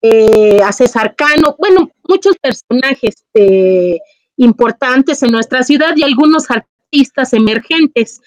[0.00, 3.98] eh, a César Cano, bueno, muchos personajes eh,
[4.36, 8.20] importantes en nuestra ciudad y algunos artistas emergentes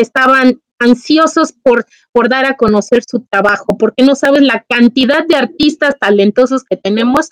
[0.00, 5.36] estaban ansiosos por, por dar a conocer su trabajo, porque no sabes la cantidad de
[5.36, 7.30] artistas talentosos que tenemos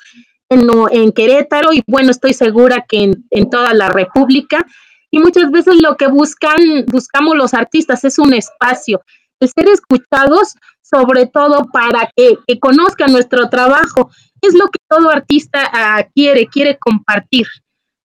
[0.49, 4.67] en, en Querétaro y bueno, estoy segura que en, en toda la República.
[5.11, 9.01] Y muchas veces lo que buscan, buscamos los artistas es un espacio,
[9.39, 10.55] el ser escuchados
[10.85, 14.11] sobre todo para que, conozcan nuestro trabajo.
[14.41, 17.47] Es lo que todo artista ah, quiere, quiere compartir,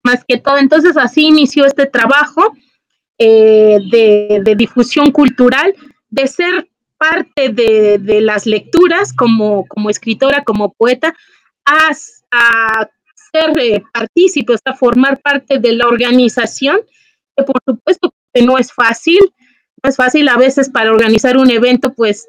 [0.04, 0.58] más que todo.
[0.58, 2.54] Entonces así inició este trabajo
[3.20, 5.76] eh, de, difusión cultural,
[6.10, 11.14] de ser parte de, las lecturas como, como escritora, como poeta,
[11.66, 11.94] a,
[13.32, 16.80] ser eh, partícipe, a formar parte de la organización,
[17.38, 18.12] que por supuesto
[18.44, 19.20] no es fácil,
[19.84, 22.26] no es fácil a veces para organizar un evento, pues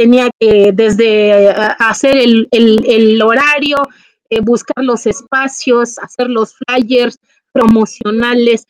[0.00, 3.76] tenía que desde eh, hacer el, horario,
[4.30, 7.18] eh, buscar los espacios, hacer los flyers
[7.52, 8.66] promocionales.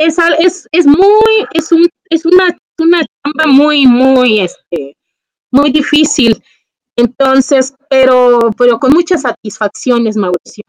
[0.00, 4.96] Es, es, es muy, es, un, es una, una chamba muy, muy, este,
[5.50, 6.42] muy difícil.
[6.96, 10.64] Entonces, pero, pero con muchas satisfacciones, Mauricio.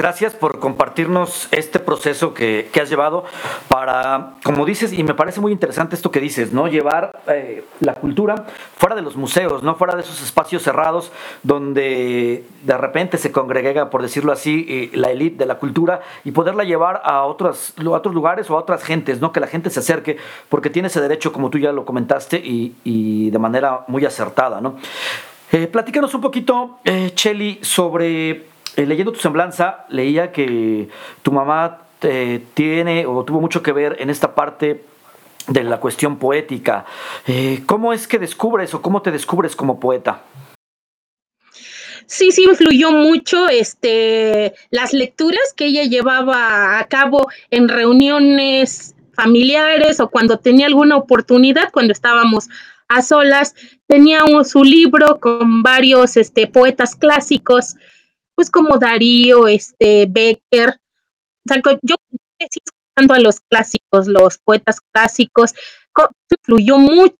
[0.00, 3.26] Gracias por compartirnos este proceso que, has llevado
[3.68, 6.68] para, como dices, y me parece muy interesante esto que dices, ¿no?
[6.68, 8.46] Llevar eh, la cultura
[8.78, 9.74] fuera de los museos, ¿no?
[9.74, 15.10] Fuera de esos espacios cerrados donde de repente se congrega, por decirlo así, eh, la
[15.10, 18.82] élite de la cultura y poderla llevar a otros, a otros lugares o a otras
[18.82, 19.32] gentes, ¿no?
[19.32, 20.16] Que la gente se acerque
[20.48, 24.76] porque tiene ese derecho, como tú ya lo comentaste, y, de manera muy acertada, ¿no?
[25.52, 30.88] Eh, platícanos un poquito, eh, Cheli, sobre eh, leyendo tu semblanza, leía que
[31.22, 34.84] tu mamá eh, tiene o tuvo mucho que ver en esta parte
[35.48, 36.86] de la cuestión poética.
[37.26, 40.22] Eh, ¿Cómo es que descubres o cómo te descubres como poeta?
[42.06, 50.00] Sí, sí influyó mucho este, las lecturas que ella llevaba a cabo en reuniones familiares
[50.00, 52.48] o cuando tenía alguna oportunidad, cuando estábamos
[52.88, 53.54] a solas,
[53.86, 57.76] tenía su libro con varios este, poetas clásicos
[58.40, 60.80] pues como Darío, este, Becker,
[61.46, 61.96] o yo
[62.38, 65.52] escuchando a los clásicos, los poetas clásicos,
[66.42, 67.14] fluyó mucho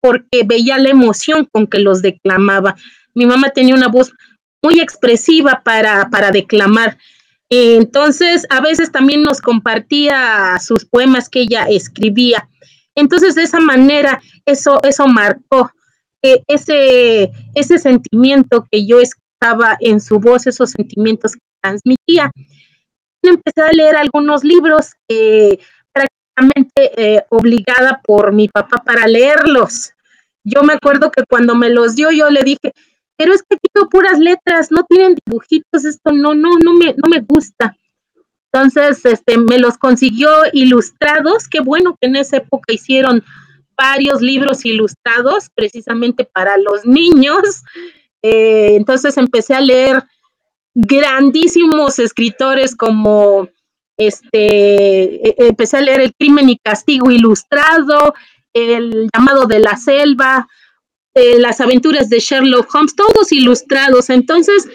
[0.00, 2.76] porque veía la emoción con que los declamaba.
[3.12, 4.12] Mi mamá tenía una voz
[4.62, 6.96] muy expresiva para, para declamar.
[7.50, 12.48] Entonces, a veces también nos compartía sus poemas que ella escribía.
[12.94, 15.72] Entonces, de esa manera, eso, eso marcó
[16.22, 22.30] eh, ese, ese sentimiento que yo escribí gustaba en su voz esos sentimientos que transmitía.
[23.22, 25.58] Empecé a leer algunos libros eh,
[25.92, 29.92] prácticamente eh, obligada por mi papá para leerlos.
[30.44, 32.72] Yo me acuerdo que cuando me los dio, yo le dije,
[33.16, 37.08] pero es que tengo puras letras, no tienen dibujitos, esto no, no, no me, no
[37.08, 37.76] me gusta.
[38.52, 43.22] Entonces, este, me los consiguió ilustrados, qué bueno que en esa época hicieron
[43.76, 47.62] varios libros ilustrados precisamente para los niños.
[48.22, 50.04] Eh, entonces empecé a leer
[50.74, 53.48] grandísimos escritores como
[53.96, 58.14] este, e, empecé a leer El crimen y castigo ilustrado,
[58.54, 60.48] El llamado de la selva,
[61.14, 64.10] eh, Las aventuras de Sherlock Holmes, todos ilustrados.
[64.10, 64.68] Entonces,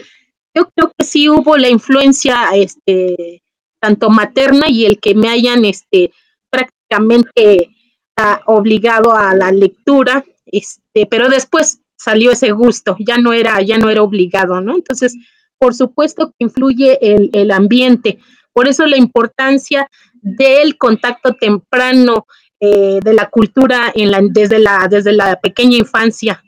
[0.54, 3.41] yo creo que sí hubo la influencia este,
[3.80, 6.12] tanto materna y el que me hayan este,
[6.50, 7.70] prácticamente
[8.16, 13.78] ah, obligado a la lectura, este, pero después salió ese gusto, ya no era, ya
[13.78, 14.76] no era obligado, ¿no?
[14.76, 15.16] Entonces,
[15.58, 18.20] por supuesto que influye el, el ambiente,
[18.54, 19.89] por eso la importancia
[20.22, 22.26] del contacto temprano
[22.60, 26.43] eh, de la cultura en la, desde, la, desde la pequeña infancia.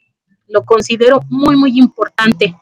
[0.48, 2.56] Lo considero muy, muy importante.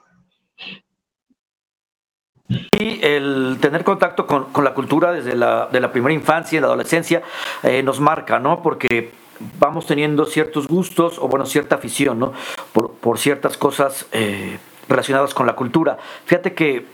[2.50, 6.68] Y el tener contacto con, con la cultura desde la, de la primera infancia la
[6.68, 7.22] adolescencia
[7.64, 8.62] eh, nos marca, ¿no?
[8.62, 9.12] Porque
[9.60, 12.34] vamos teniendo ciertos gustos o, bueno, cierta afición, ¿no?
[12.74, 14.58] Por, por ciertas cosas eh,
[14.88, 15.98] relacionadas con la cultura.
[16.26, 16.86] Fíjate que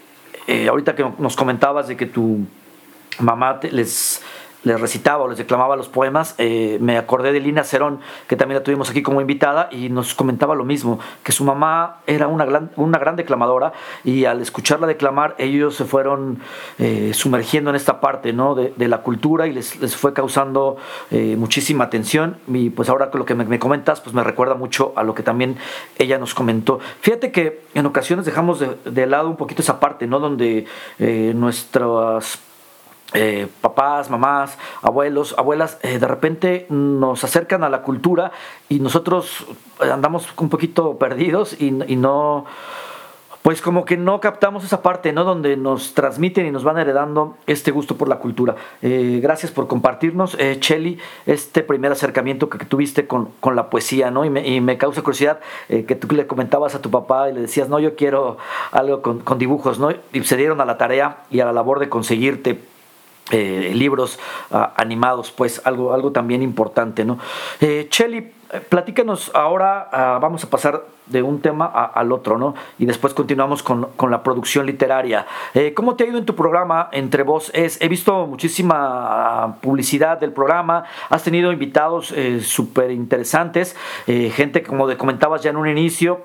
[0.48, 2.46] eh, ahorita que nos comentabas de que tu
[3.20, 4.22] mamá les
[4.64, 8.59] les recitaba o les declamaba los poemas, eh, me acordé de Lina Cerón, que también
[8.59, 12.45] la tuvimos aquí como invitada, y nos comentaba lo mismo, que su mamá era una
[12.45, 16.39] gran, una gran declamadora, y al escucharla declamar, ellos se fueron
[16.80, 18.55] eh, sumergiendo en esta parte ¿no?
[18.55, 20.78] de, la cultura y les, les fue causando
[21.09, 22.38] eh, muchísima atención.
[22.47, 25.24] Y pues ahora con lo que me, comentas, pues me recuerda mucho a lo que
[25.24, 25.57] también
[25.97, 26.80] ella nos comentó.
[26.99, 30.20] Fíjate que en ocasiones dejamos de, de lado un poquito esa parte, ¿no?
[30.20, 30.66] Donde
[30.99, 32.39] nuestras
[33.14, 38.32] eh, papás, mamás, abuelos, abuelas, eh, de repente nos acercan a la cultura
[38.70, 39.45] y nosotros
[39.82, 42.45] eh, andamos un poquito perdidos y, no,
[43.43, 45.26] pues como que no captamos esa parte, ¿no?
[45.26, 48.55] Donde nos transmiten y nos van heredando este gusto por la cultura.
[48.82, 50.97] gracias por compartirnos, Cheli,
[51.28, 54.26] este primer acercamiento que, tuviste con, la poesía, ¿no?
[54.26, 57.80] Y me, causa curiosidad que tú le comentabas a tu papá y le decías, no,
[57.80, 58.38] yo quiero
[58.72, 59.91] algo con, con dibujos, ¿no?
[60.14, 62.72] Y se dieron a la tarea y a la labor de conseguirte
[63.32, 64.19] eh, libros
[64.51, 67.19] ah, animados, pues algo, algo también importante, ¿no?
[67.61, 67.88] Eh,
[68.62, 72.56] platícanos ahora, ah, vamos a pasar de un tema al otro, ¿no?
[72.80, 75.26] Y después continuamos con, la producción literaria.
[75.54, 77.78] Eh, ¿Cómo te ha ido en tu programa Entre Voces?
[77.82, 83.76] He visto muchísima ah, publicidad del programa, has tenido invitados eh, súper interesantes,
[84.08, 86.22] eh, gente como de, comentabas ya en un inicio,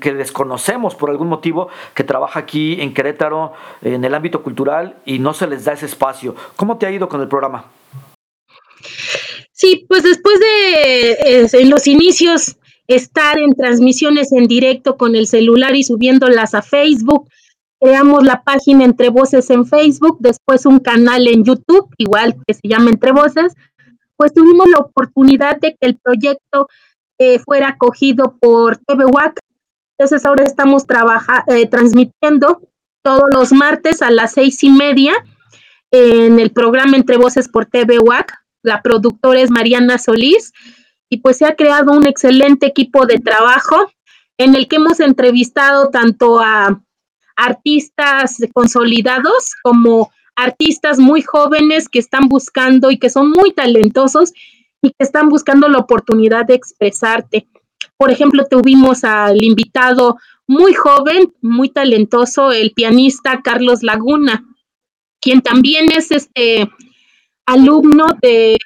[0.00, 5.18] que desconocemos por algún motivo, que trabaja aquí en Querétaro en el ámbito cultural y
[5.18, 6.34] no se les da ese espacio.
[6.56, 7.64] ¿Cómo te ha ido con el programa?
[9.64, 15.74] Sí, pues después de en los inicios estar en transmisiones en directo con el celular
[15.74, 17.30] y subiéndolas a Facebook.
[17.80, 22.68] Creamos la página Entre Voces en Facebook, después un canal en YouTube, igual que se
[22.68, 23.54] llama Entre Voces.
[24.16, 26.68] Pues tuvimos la oportunidad de que el proyecto
[27.16, 29.40] eh, fuera acogido por TVWAC.
[29.96, 30.84] Entonces ahora estamos
[31.46, 32.60] eh, transmitiendo
[33.02, 35.14] todos los martes a las seis y media
[35.90, 38.43] en el programa Entre Voces por TVWAC.
[38.64, 40.52] La productora es Mariana Solís
[41.08, 43.92] y pues se ha creado un excelente equipo de trabajo
[44.38, 46.82] en el que hemos entrevistado tanto a
[47.36, 54.32] artistas consolidados como artistas muy jóvenes que están buscando y que son muy talentosos
[54.82, 57.46] y que están buscando la oportunidad de expresarte.
[57.96, 64.44] Por ejemplo, tuvimos al invitado muy joven, muy talentoso, el pianista Carlos Laguna,
[65.20, 66.70] quien también es este
[67.46, 68.56] alumno de,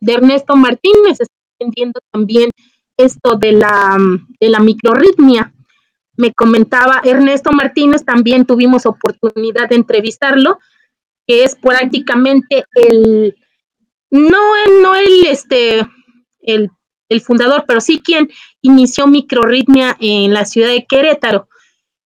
[0.00, 1.18] Ernesto Martínez,
[1.58, 2.50] entendiendo también
[2.96, 3.98] esto de la,
[4.40, 5.52] de la microritmia.
[6.16, 10.58] Me comentaba Ernesto Martínez, también tuvimos oportunidad de entrevistarlo,
[11.26, 13.36] que es prácticamente el,
[14.10, 14.40] no,
[14.82, 15.86] no el, este,
[16.40, 16.70] el,
[17.08, 18.30] el fundador, pero sí quien
[18.62, 21.48] inició microritmia en la ciudad de Querétaro.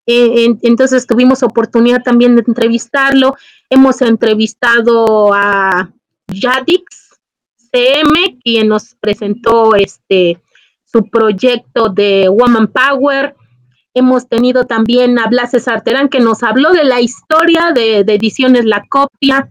[0.05, 3.35] Eh, entonces tuvimos oportunidad también de entrevistarlo.
[3.69, 5.91] Hemos entrevistado a
[6.27, 7.19] Yadix,
[7.71, 10.41] CM, quien nos presentó este
[10.83, 13.35] su proyecto de Woman Power.
[13.93, 18.85] Hemos tenido también a Blase Sarterán, que nos habló de la historia de, Ediciones La
[18.87, 19.49] Copia.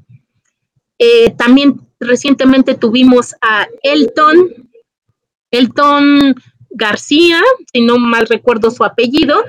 [0.98, 4.68] Eh, también recientemente tuvimos a Elton,
[5.50, 6.34] Elton
[6.70, 7.40] García,
[7.72, 9.44] si no mal recuerdo su apellido,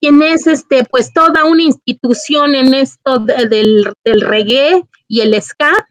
[0.00, 5.86] quien es este, pues toda una institución en esto del, del reggae y el ska,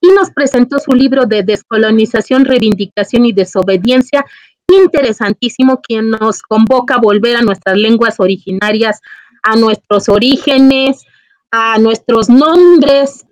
[0.00, 4.24] y nos presentó su libro de descolonización, reivindicación y desobediencia,
[4.68, 9.00] interesantísimo, quien nos convoca a volver a nuestras lenguas originarias,
[9.42, 11.04] a nuestros orígenes,
[11.50, 13.24] a nuestros nombres,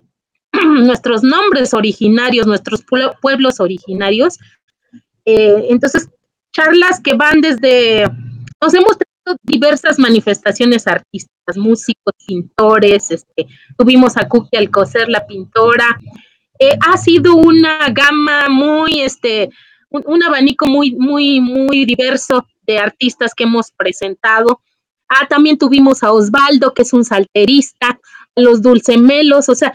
[0.63, 2.83] nuestros nombres originarios, nuestros
[3.21, 4.39] pueblos originarios.
[5.25, 6.09] Eh, entonces,
[6.53, 8.03] charlas que van desde,
[8.61, 13.47] nos hemos tenido diversas manifestaciones artísticas, músicos, pintores, este,
[13.77, 15.99] tuvimos a Cookie Alcocer, la pintora,
[16.59, 19.49] eh, ha sido una gama muy, este,
[19.89, 24.61] un, abanico muy, muy, muy diverso de artistas que hemos presentado.
[25.07, 27.99] Ah, también tuvimos a Osvaldo, que es un salterista,
[28.35, 29.73] los dulcemelos, o sea,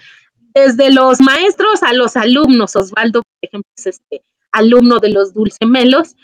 [0.54, 2.76] desde los maestros a los alumnos.
[2.76, 4.22] Osvaldo, por ejemplo, es este
[4.52, 6.16] alumno de los dulcemelos,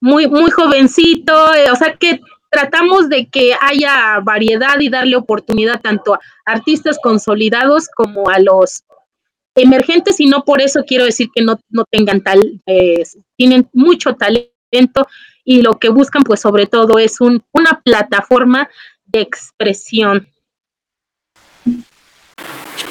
[0.00, 2.20] muy, muy jovencito, eh, o sea que
[2.50, 8.82] tratamos de que haya variedad y darle oportunidad tanto a artistas consolidados como a los
[9.54, 11.58] emergentes y no por eso quiero decir que no,
[11.90, 13.02] tengan tal, eh,
[13.36, 15.06] tienen mucho talento
[15.44, 18.68] y lo que buscan pues sobre todo es un, una plataforma
[19.06, 20.28] de expresión.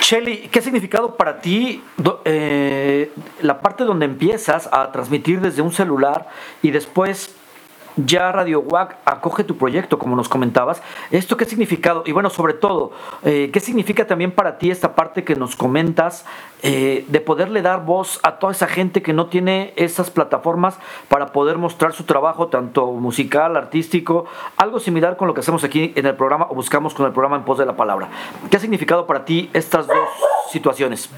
[0.01, 1.82] Shelly, ¿qué ha significado para ti
[2.26, 6.28] eh, la parte donde empiezas a transmitir desde un celular
[6.62, 7.36] y después
[7.95, 10.81] ya Radio WAC acoge tu proyecto, como nos comentabas.
[11.11, 12.03] ¿Esto qué significado?
[12.05, 12.91] Y bueno, sobre todo,
[13.23, 16.25] eh, ¿qué significa también para ti esta parte que nos comentas
[16.61, 20.77] eh, de poderle dar voz a toda esa gente que no tiene esas plataformas
[21.07, 24.25] para poder mostrar su trabajo, tanto musical, artístico,
[24.57, 27.37] algo similar con lo que hacemos aquí en el programa o buscamos con el programa
[27.37, 28.09] en pos de la palabra?
[28.49, 30.09] ¿Qué ha significado para ti estas dos
[30.51, 31.09] situaciones?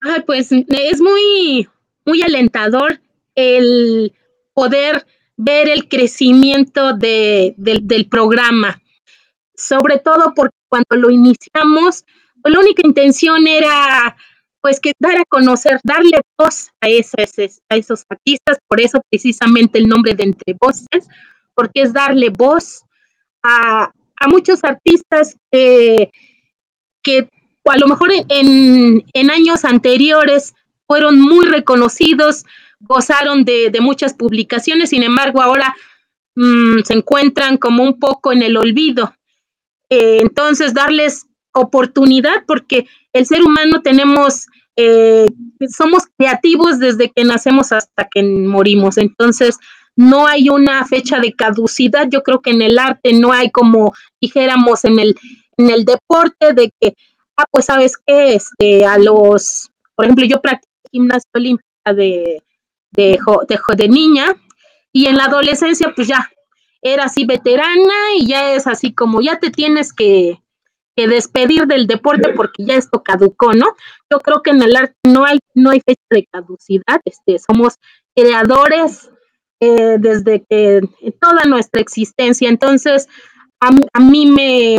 [0.00, 1.68] Ay, pues es muy,
[2.06, 3.00] muy alentador
[3.38, 4.12] el
[4.52, 8.82] poder ver el crecimiento del programa,
[9.54, 12.04] sobre todo porque cuando lo iniciamos,
[12.42, 14.16] pues, la única intención era
[14.60, 19.78] pues que dar a conocer, darle voz a esos, a esos artistas, por eso precisamente
[19.78, 21.06] el nombre de Entre Voces,
[21.54, 22.82] porque es darle voz
[23.44, 23.92] a,
[24.26, 26.10] muchos artistas que
[27.64, 30.54] a lo mejor en, en años anteriores
[30.88, 32.44] fueron muy reconocidos,
[32.80, 35.74] gozaron de, muchas publicaciones, sin embargo ahora
[36.36, 39.14] mm, se encuentran como un poco en el olvido.
[39.90, 45.26] Eh, entonces, darles oportunidad porque el ser humano tenemos, eh,
[45.68, 48.98] somos creativos desde que nacemos hasta que morimos.
[48.98, 49.58] Entonces,
[49.96, 52.06] no hay una fecha de caducidad.
[52.08, 55.16] Yo creo que en el arte no hay como dijéramos en el,
[55.56, 56.94] en el deporte de que,
[57.36, 62.42] ah, pues sabes que este, a los, por ejemplo, yo practico gimnasia olímpica de,
[62.90, 63.18] de,
[63.76, 64.36] de, niña
[64.92, 66.30] y en la adolescencia pues ya
[66.82, 70.40] era así veterana y ya es así como ya te tienes que,
[70.96, 73.66] despedir del deporte porque ya esto caducó, ¿no?
[74.10, 77.76] Yo creo que en el arte no hay, no hay fecha de caducidad, este, somos
[78.16, 79.08] creadores
[79.60, 80.80] eh, desde que
[81.20, 83.06] toda nuestra existencia, entonces
[83.60, 84.78] a, a mí me,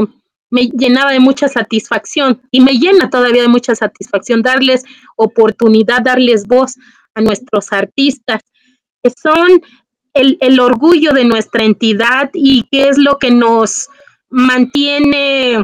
[0.50, 4.84] me llenaba de mucha satisfacción y me llena todavía de mucha satisfacción darles
[5.16, 6.76] oportunidad, darles voz
[7.16, 8.42] a nuestros artistas,
[9.04, 9.62] que son
[10.14, 13.88] el, orgullo de nuestra entidad y que es lo que nos
[14.30, 15.64] mantiene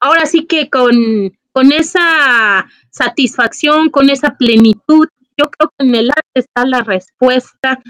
[0.00, 5.08] ahora sí que con, con esa satisfacción, con esa plenitud.
[5.36, 7.80] Yo creo que en el arte está la respuesta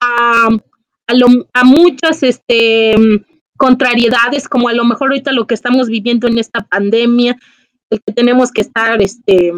[0.00, 0.48] a,
[1.52, 2.94] a, muchas este,
[3.56, 7.36] contrariedades, como a lo mejor ahorita lo que estamos viviendo en esta pandemia,
[7.90, 9.52] el que tenemos que estar este,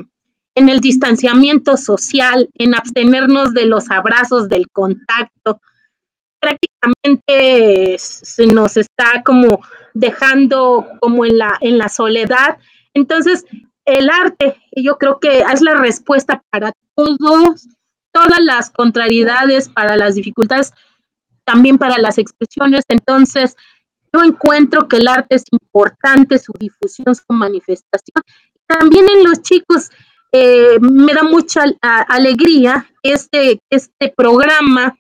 [0.55, 5.61] en el distanciamiento social, en abstenernos de los abrazos, del contacto.
[6.41, 9.61] Prácticamente se nos está como
[9.95, 12.59] dejando como en la, en la soledad.
[12.95, 13.45] Entonces,
[13.85, 17.69] el arte, yo creo que es la respuesta para todos,
[18.13, 20.73] todas las contrariedades, para las dificultades,
[21.45, 22.85] también para las expresiones.
[22.89, 23.57] Entonces,
[24.13, 28.23] yo encuentro que el arte es importante, su difusión, su manifestación.
[28.67, 29.91] También en los chicos,
[30.33, 34.97] eh, me da mucha alegría este, este programa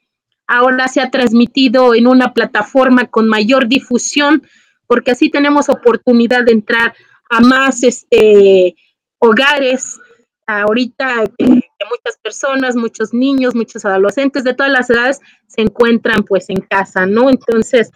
[0.53, 4.43] ahora se ha transmitido en una plataforma con mayor difusión,
[4.87, 6.95] porque así tenemos oportunidad de entrar
[7.31, 8.77] a más este,
[9.19, 9.99] hogares.
[10.47, 16.51] Ahorita que, muchas personas, muchos niños, muchos adolescentes de todas las edades se encuentran pues
[16.51, 17.31] en casa, ¿no?
[17.31, 17.91] Entonces,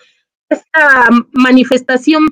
[0.49, 2.25] esta manifestación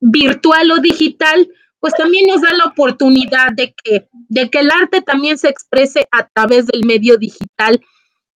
[0.00, 1.48] virtual o digital
[1.80, 6.06] pues también nos da la oportunidad de que, de que el arte también se exprese
[6.10, 7.80] a través del medio digital.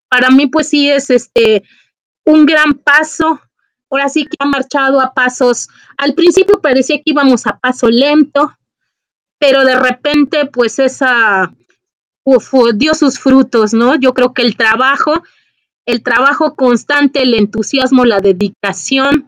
[0.10, 1.64] Para mí, pues sí es este
[2.26, 3.42] un gran paso
[3.90, 5.68] ahora sí que ha marchado a pasos,
[5.98, 8.56] al principio parecía que íbamos a paso lento,
[9.40, 11.54] pero de repente pues esa
[12.76, 13.96] dio sus frutos, ¿no?
[13.96, 15.24] Yo creo que el trabajo,
[15.88, 19.28] el trabajo constante, el entusiasmo, la dedicación,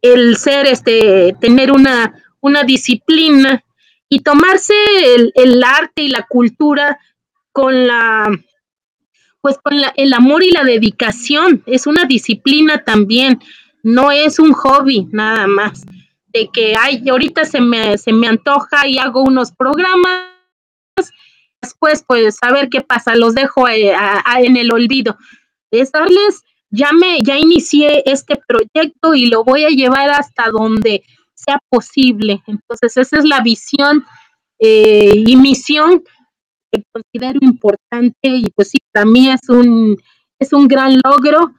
[0.00, 3.64] el ser, este, tener una, una disciplina
[4.08, 4.74] y tomarse
[5.14, 6.98] el, el arte y la cultura
[7.52, 8.28] con la,
[9.40, 13.40] pues con la, el amor y la dedicación, es una disciplina también,
[13.82, 15.84] no es un hobby nada más,
[16.28, 20.26] de que ay, ahorita se me, se me antoja y hago unos programas,
[21.60, 23.92] después pues a ver qué pasa, los dejo eh,
[24.38, 25.16] en el olvido.
[25.70, 31.02] Es darles, ya me, ya inicié este proyecto y lo voy a llevar hasta donde
[31.44, 32.42] sea posible.
[32.46, 34.04] Entonces esa es la visión
[34.58, 36.02] eh, y misión
[36.70, 39.96] que considero importante y pues sí, para mí es un,
[40.38, 41.52] es un gran logro,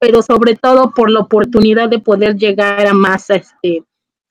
[0.00, 3.84] pero sobre todo por la oportunidad de poder llegar a más, este,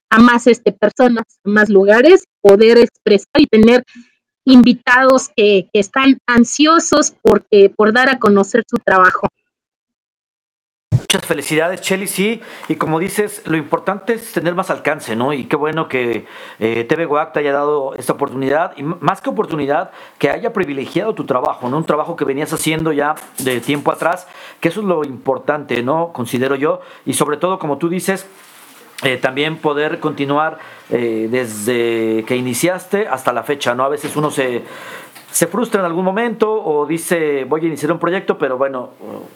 [0.09, 3.83] a más este, personas, a más lugares, poder expresar y tener
[4.45, 9.27] invitados que, que están ansiosos porque, por dar a conocer su trabajo.
[11.15, 12.41] Muchas felicidades, Chelly, sí.
[12.67, 15.31] Y como dices, lo importante es tener más alcance, ¿no?
[15.31, 16.25] Y qué bueno que
[16.59, 18.73] eh, TV WAC te haya dado esta oportunidad.
[18.75, 21.77] Y más que oportunidad, que haya privilegiado tu trabajo, ¿no?
[21.77, 24.27] Un trabajo que venías haciendo ya de tiempo atrás,
[24.59, 26.11] que eso es lo importante, ¿no?
[26.11, 26.81] Considero yo.
[27.05, 28.27] Y sobre todo, como tú dices,
[29.03, 30.57] eh, también poder continuar
[30.89, 33.85] eh, desde que iniciaste hasta la fecha, ¿no?
[33.85, 34.63] A veces uno se,
[35.35, 38.91] se frustra en algún momento o dice voy a iniciar un proyecto, pero bueno,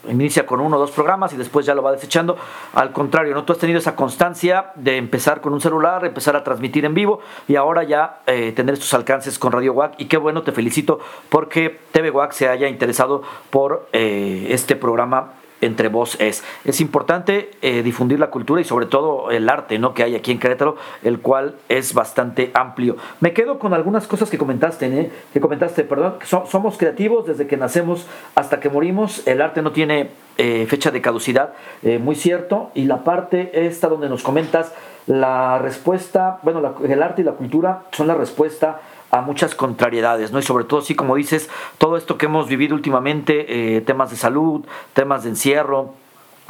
[0.08, 2.38] inicia con uno o dos programas y después ya lo va desechando.
[2.74, 3.44] Al contrario, ¿no?
[3.44, 7.20] Tú has tenido esa constancia de empezar con un celular, empezar a transmitir en vivo
[7.50, 9.96] y ahora ya eh, tener estos alcances con Radio WAC.
[9.98, 15.34] Y qué bueno, te felicito porque TV WAC se haya interesado por eh, este programa
[15.62, 16.44] entre vos es.
[16.66, 19.94] Es importante eh, difundir la cultura y sobre todo el arte ¿no?
[19.94, 22.98] que hay aquí en Querétaro, el cual es bastante amplio.
[23.20, 25.12] Me quedo con algunas cosas que comentaste, ¿eh?
[25.34, 30.12] que comentaste, perdón, somos creativos desde que nacemos hasta que morimos, el arte no tiene
[30.38, 31.54] eh, fecha de caducidad,
[32.00, 34.74] muy cierto, y la parte esta donde nos comentas
[35.08, 38.80] la respuesta, bueno, el arte y la cultura son la respuesta
[39.12, 40.40] a muchas contrariedades, ¿no?
[40.40, 44.18] Y sobre todo, sí, como dices, todo esto que hemos vivido últimamente, eh, temas de
[44.18, 45.94] salud, temas de encierro,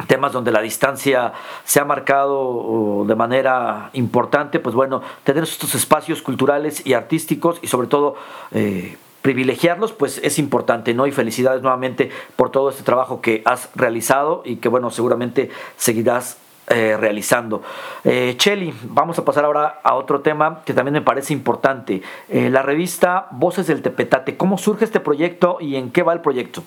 [0.07, 1.33] temas donde la distancia
[1.63, 7.67] se ha marcado de manera importante, pues bueno, tener estos espacios culturales y artísticos y
[7.67, 8.15] sobre todo
[8.51, 11.05] eh, privilegiarlos, pues es importante, ¿no?
[11.05, 16.37] Y felicidades nuevamente por todo este trabajo que has realizado y que bueno, seguramente seguirás
[16.71, 17.63] eh, realizando.
[18.03, 22.03] Eh, Cheli, vamos a pasar ahora a otro tema que también me parece importante.
[22.29, 24.37] Eh, la revista Voces del Tepetate.
[24.37, 26.63] ¿Cómo surge este proyecto y en qué va el proyecto?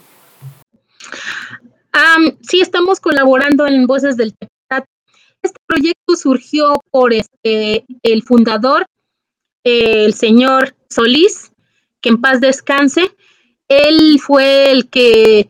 [2.40, 4.88] sí, estamos colaborando en Voces del Tepetate.
[5.40, 8.86] Este proyecto surgió por este, el fundador,
[9.62, 11.53] el señor Solís,
[12.00, 13.14] que en paz descanse.
[13.68, 15.48] Él fue el que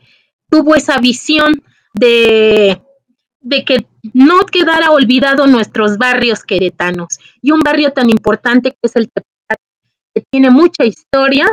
[0.51, 1.63] tuvo esa visión
[1.95, 2.83] de
[3.43, 8.97] de que no quedara olvidado nuestros barrios queretanos y un barrio tan importante que es
[8.97, 9.11] el
[10.15, 11.47] que tiene mucha historia,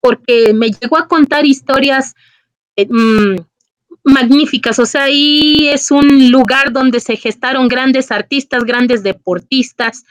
[0.00, 2.14] porque me llegó a contar historias
[2.76, 3.36] eh, mm,
[4.04, 10.04] magníficas, o sea, ahí es un lugar donde se gestaron grandes artistas, grandes deportistas,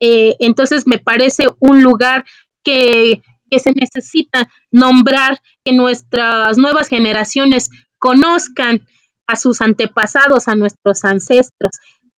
[0.00, 2.24] eh, entonces me parece un lugar
[2.64, 8.80] que, que se necesita nombrar, que nuestras nuevas generaciones conozcan
[9.30, 11.72] a sus antepasados, a nuestros ancestros.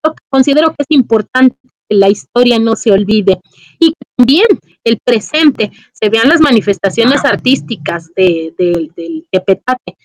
[0.05, 1.57] Yo considero que es importante
[1.89, 3.39] que la historia no se olvide
[3.79, 4.47] y también
[4.85, 9.97] el presente, se vean las manifestaciones artísticas de, del Tepetate.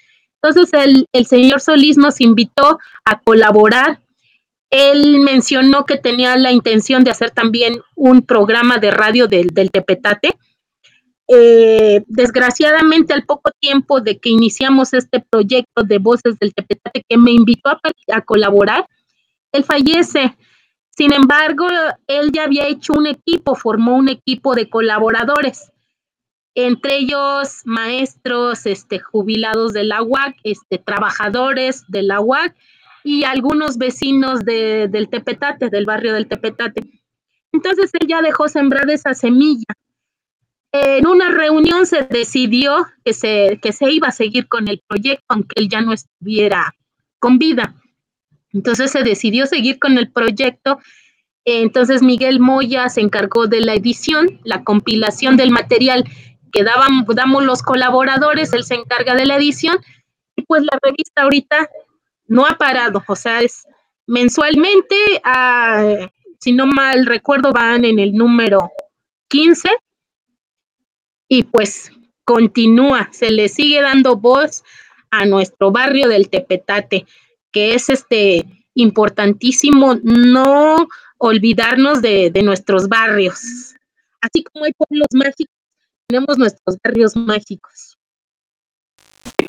[0.41, 3.99] Entonces el, el señor Solís nos invitó a colaborar
[4.69, 9.71] él mencionó que tenía la intención de hacer también un programa de radio del, del
[9.71, 10.37] Tepetate
[11.27, 17.17] eh, desgraciadamente, al poco tiempo de que iniciamos este proyecto de Voces del Tepetate, que
[17.17, 18.87] me invitó a, colaborar,
[19.51, 20.37] él fallece.
[20.89, 21.67] Sin embargo,
[22.07, 25.71] él ya había hecho un equipo, formó un equipo de colaboradores,
[26.55, 32.55] entre ellos maestros, este, jubilados de la UAC, este, trabajadores de la UAC
[33.03, 36.81] y algunos vecinos del Tepetate, del barrio del Tepetate.
[37.51, 39.65] Entonces él ya dejó sembrada esa semilla
[40.97, 45.25] en una reunión se decidió que se, que se iba a seguir con el proyecto,
[45.29, 46.75] aunque él ya no estuviera
[47.19, 47.75] con vida.
[48.53, 50.79] Entonces se decidió seguir con el proyecto.
[51.45, 56.03] Entonces Miguel Moya se encargó de la edición, la compilación del material
[56.51, 59.77] que daban, damos los colaboradores, él se encarga de la edición
[60.35, 61.69] y pues la revista ahorita
[62.27, 63.65] no ha parado, o sea, es
[64.05, 66.09] mensualmente, ah,
[66.39, 68.71] si no mal recuerdo, van en el número
[69.29, 69.69] 15
[71.27, 71.91] y pues
[72.23, 74.63] continúa, se le sigue dando voz
[75.11, 77.05] a nuestro barrio del Tepetate,
[77.51, 83.75] que es este importantísimo no olvidarnos de, de nuestros barrios.
[84.21, 85.55] Así como hay pueblos mágicos,
[86.07, 87.97] tenemos nuestros barrios mágicos.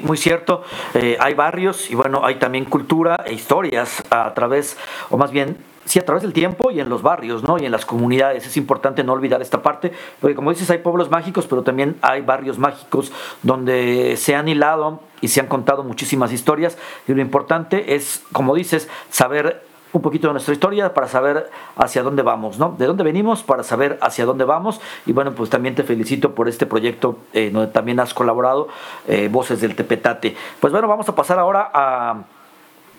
[0.02, 0.62] Muy cierto,
[0.94, 4.76] eh, hay barrios y bueno, hay también cultura e historias a través,
[5.10, 5.56] o más bien,
[5.88, 7.58] sí, a través del tiempo y en los barrios, ¿no?
[7.58, 8.46] Y en las comunidades.
[8.46, 12.20] Es importante no olvidar esta parte, porque como dices, hay pueblos mágicos, pero también hay
[12.20, 13.10] barrios mágicos
[13.42, 16.76] donde se han hilado y se han contado muchísimas historias.
[17.06, 22.02] Y lo importante es, como dices, saber un poquito de nuestra historia para saber hacia
[22.02, 22.74] dónde vamos, ¿no?
[22.78, 24.82] De dónde venimos para saber hacia dónde vamos.
[25.06, 28.68] Y bueno, pues también te felicito por este proyecto eh, donde también has colaborado,
[29.06, 30.36] eh, Voces del Tepetate.
[30.60, 32.24] Pues bueno, vamos a pasar ahora a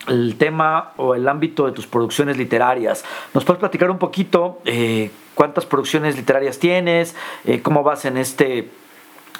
[0.10, 3.06] el tema o el ámbito de tus producciones literarias.
[3.34, 7.16] ¿Nos puedes platicar un poquito eh, cuántas producciones literarias tienes,
[7.64, 8.70] cómo vas en este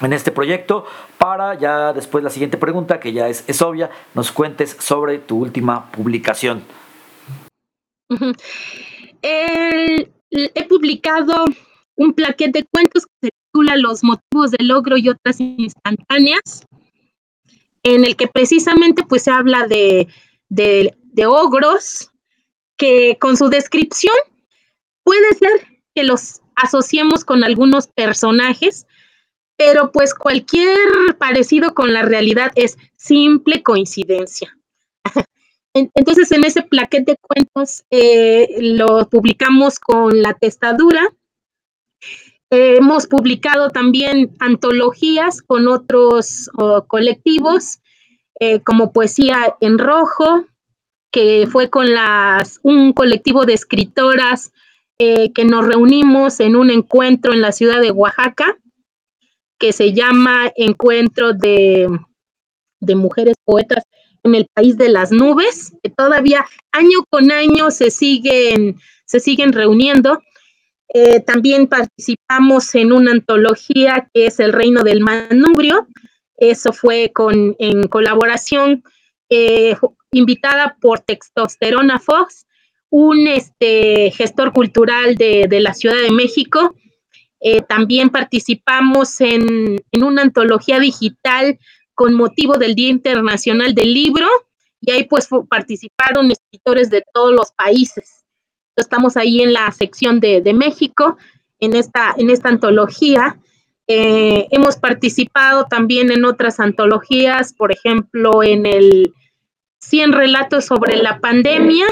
[0.00, 0.86] en este proyecto
[1.18, 5.38] para ya después la siguiente pregunta que ya es, es obvia, nos cuentes sobre tu
[5.38, 6.64] última publicación.
[9.22, 11.44] He publicado
[11.96, 16.66] un plaquete de cuentos que se titula Los motivos del logro y otras instantáneas,
[17.82, 20.08] en el que precisamente pues se habla de,
[20.50, 22.10] de, de ogros
[22.76, 24.14] que con su descripción
[25.02, 28.86] puede ser que los asociemos con algunos personajes,
[29.56, 30.78] pero pues cualquier
[31.18, 34.56] parecido con la realidad es simple coincidencia.
[35.74, 41.02] Entonces, en ese plaquete de cuentos eh, lo publicamos con la testadura.
[42.50, 46.50] hemos publicado también antologías con otros
[46.88, 47.80] colectivos,
[48.40, 50.46] eh, como Poesía en Rojo,
[51.12, 54.52] que fue con las, un colectivo de escritoras
[54.98, 58.58] eh, que nos reunimos en un encuentro en la ciudad de Oaxaca,
[59.58, 61.88] que se llama Encuentro de,
[62.80, 63.84] de Mujeres Poetas
[64.22, 69.52] en el país de las nubes, que todavía año con año se siguen, se siguen
[69.52, 70.20] reuniendo.
[70.92, 75.86] Eh, también participamos en una antología que es El Reino del Manubrio.
[76.40, 78.82] Eso fue con, en colaboración
[79.28, 79.76] eh,
[80.10, 82.46] invitada por Textosterona Fox,
[82.88, 86.74] un este, gestor cultural de, la Ciudad de México.
[87.40, 91.58] Eh, también participamos en, en, una antología digital
[91.94, 94.26] con motivo del Día Internacional del Libro
[94.80, 98.24] y ahí pues participaron escritores de todos los países.
[98.76, 101.18] Estamos ahí en la sección de, México,
[101.58, 103.38] en esta, en esta antología.
[103.92, 109.12] Eh, hemos participado también en otras antologías, por ejemplo, en el
[109.80, 111.86] 100 relatos sobre la pandemia.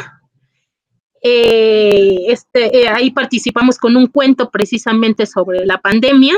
[1.20, 6.36] Eh, este, eh, ahí participamos con un cuento precisamente sobre la pandemia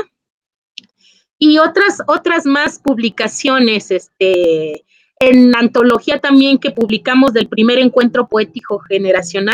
[1.37, 4.83] y otras, otras más publicaciones, este,
[5.19, 9.49] en antología también que publicamos del primer encuentro poético generacional,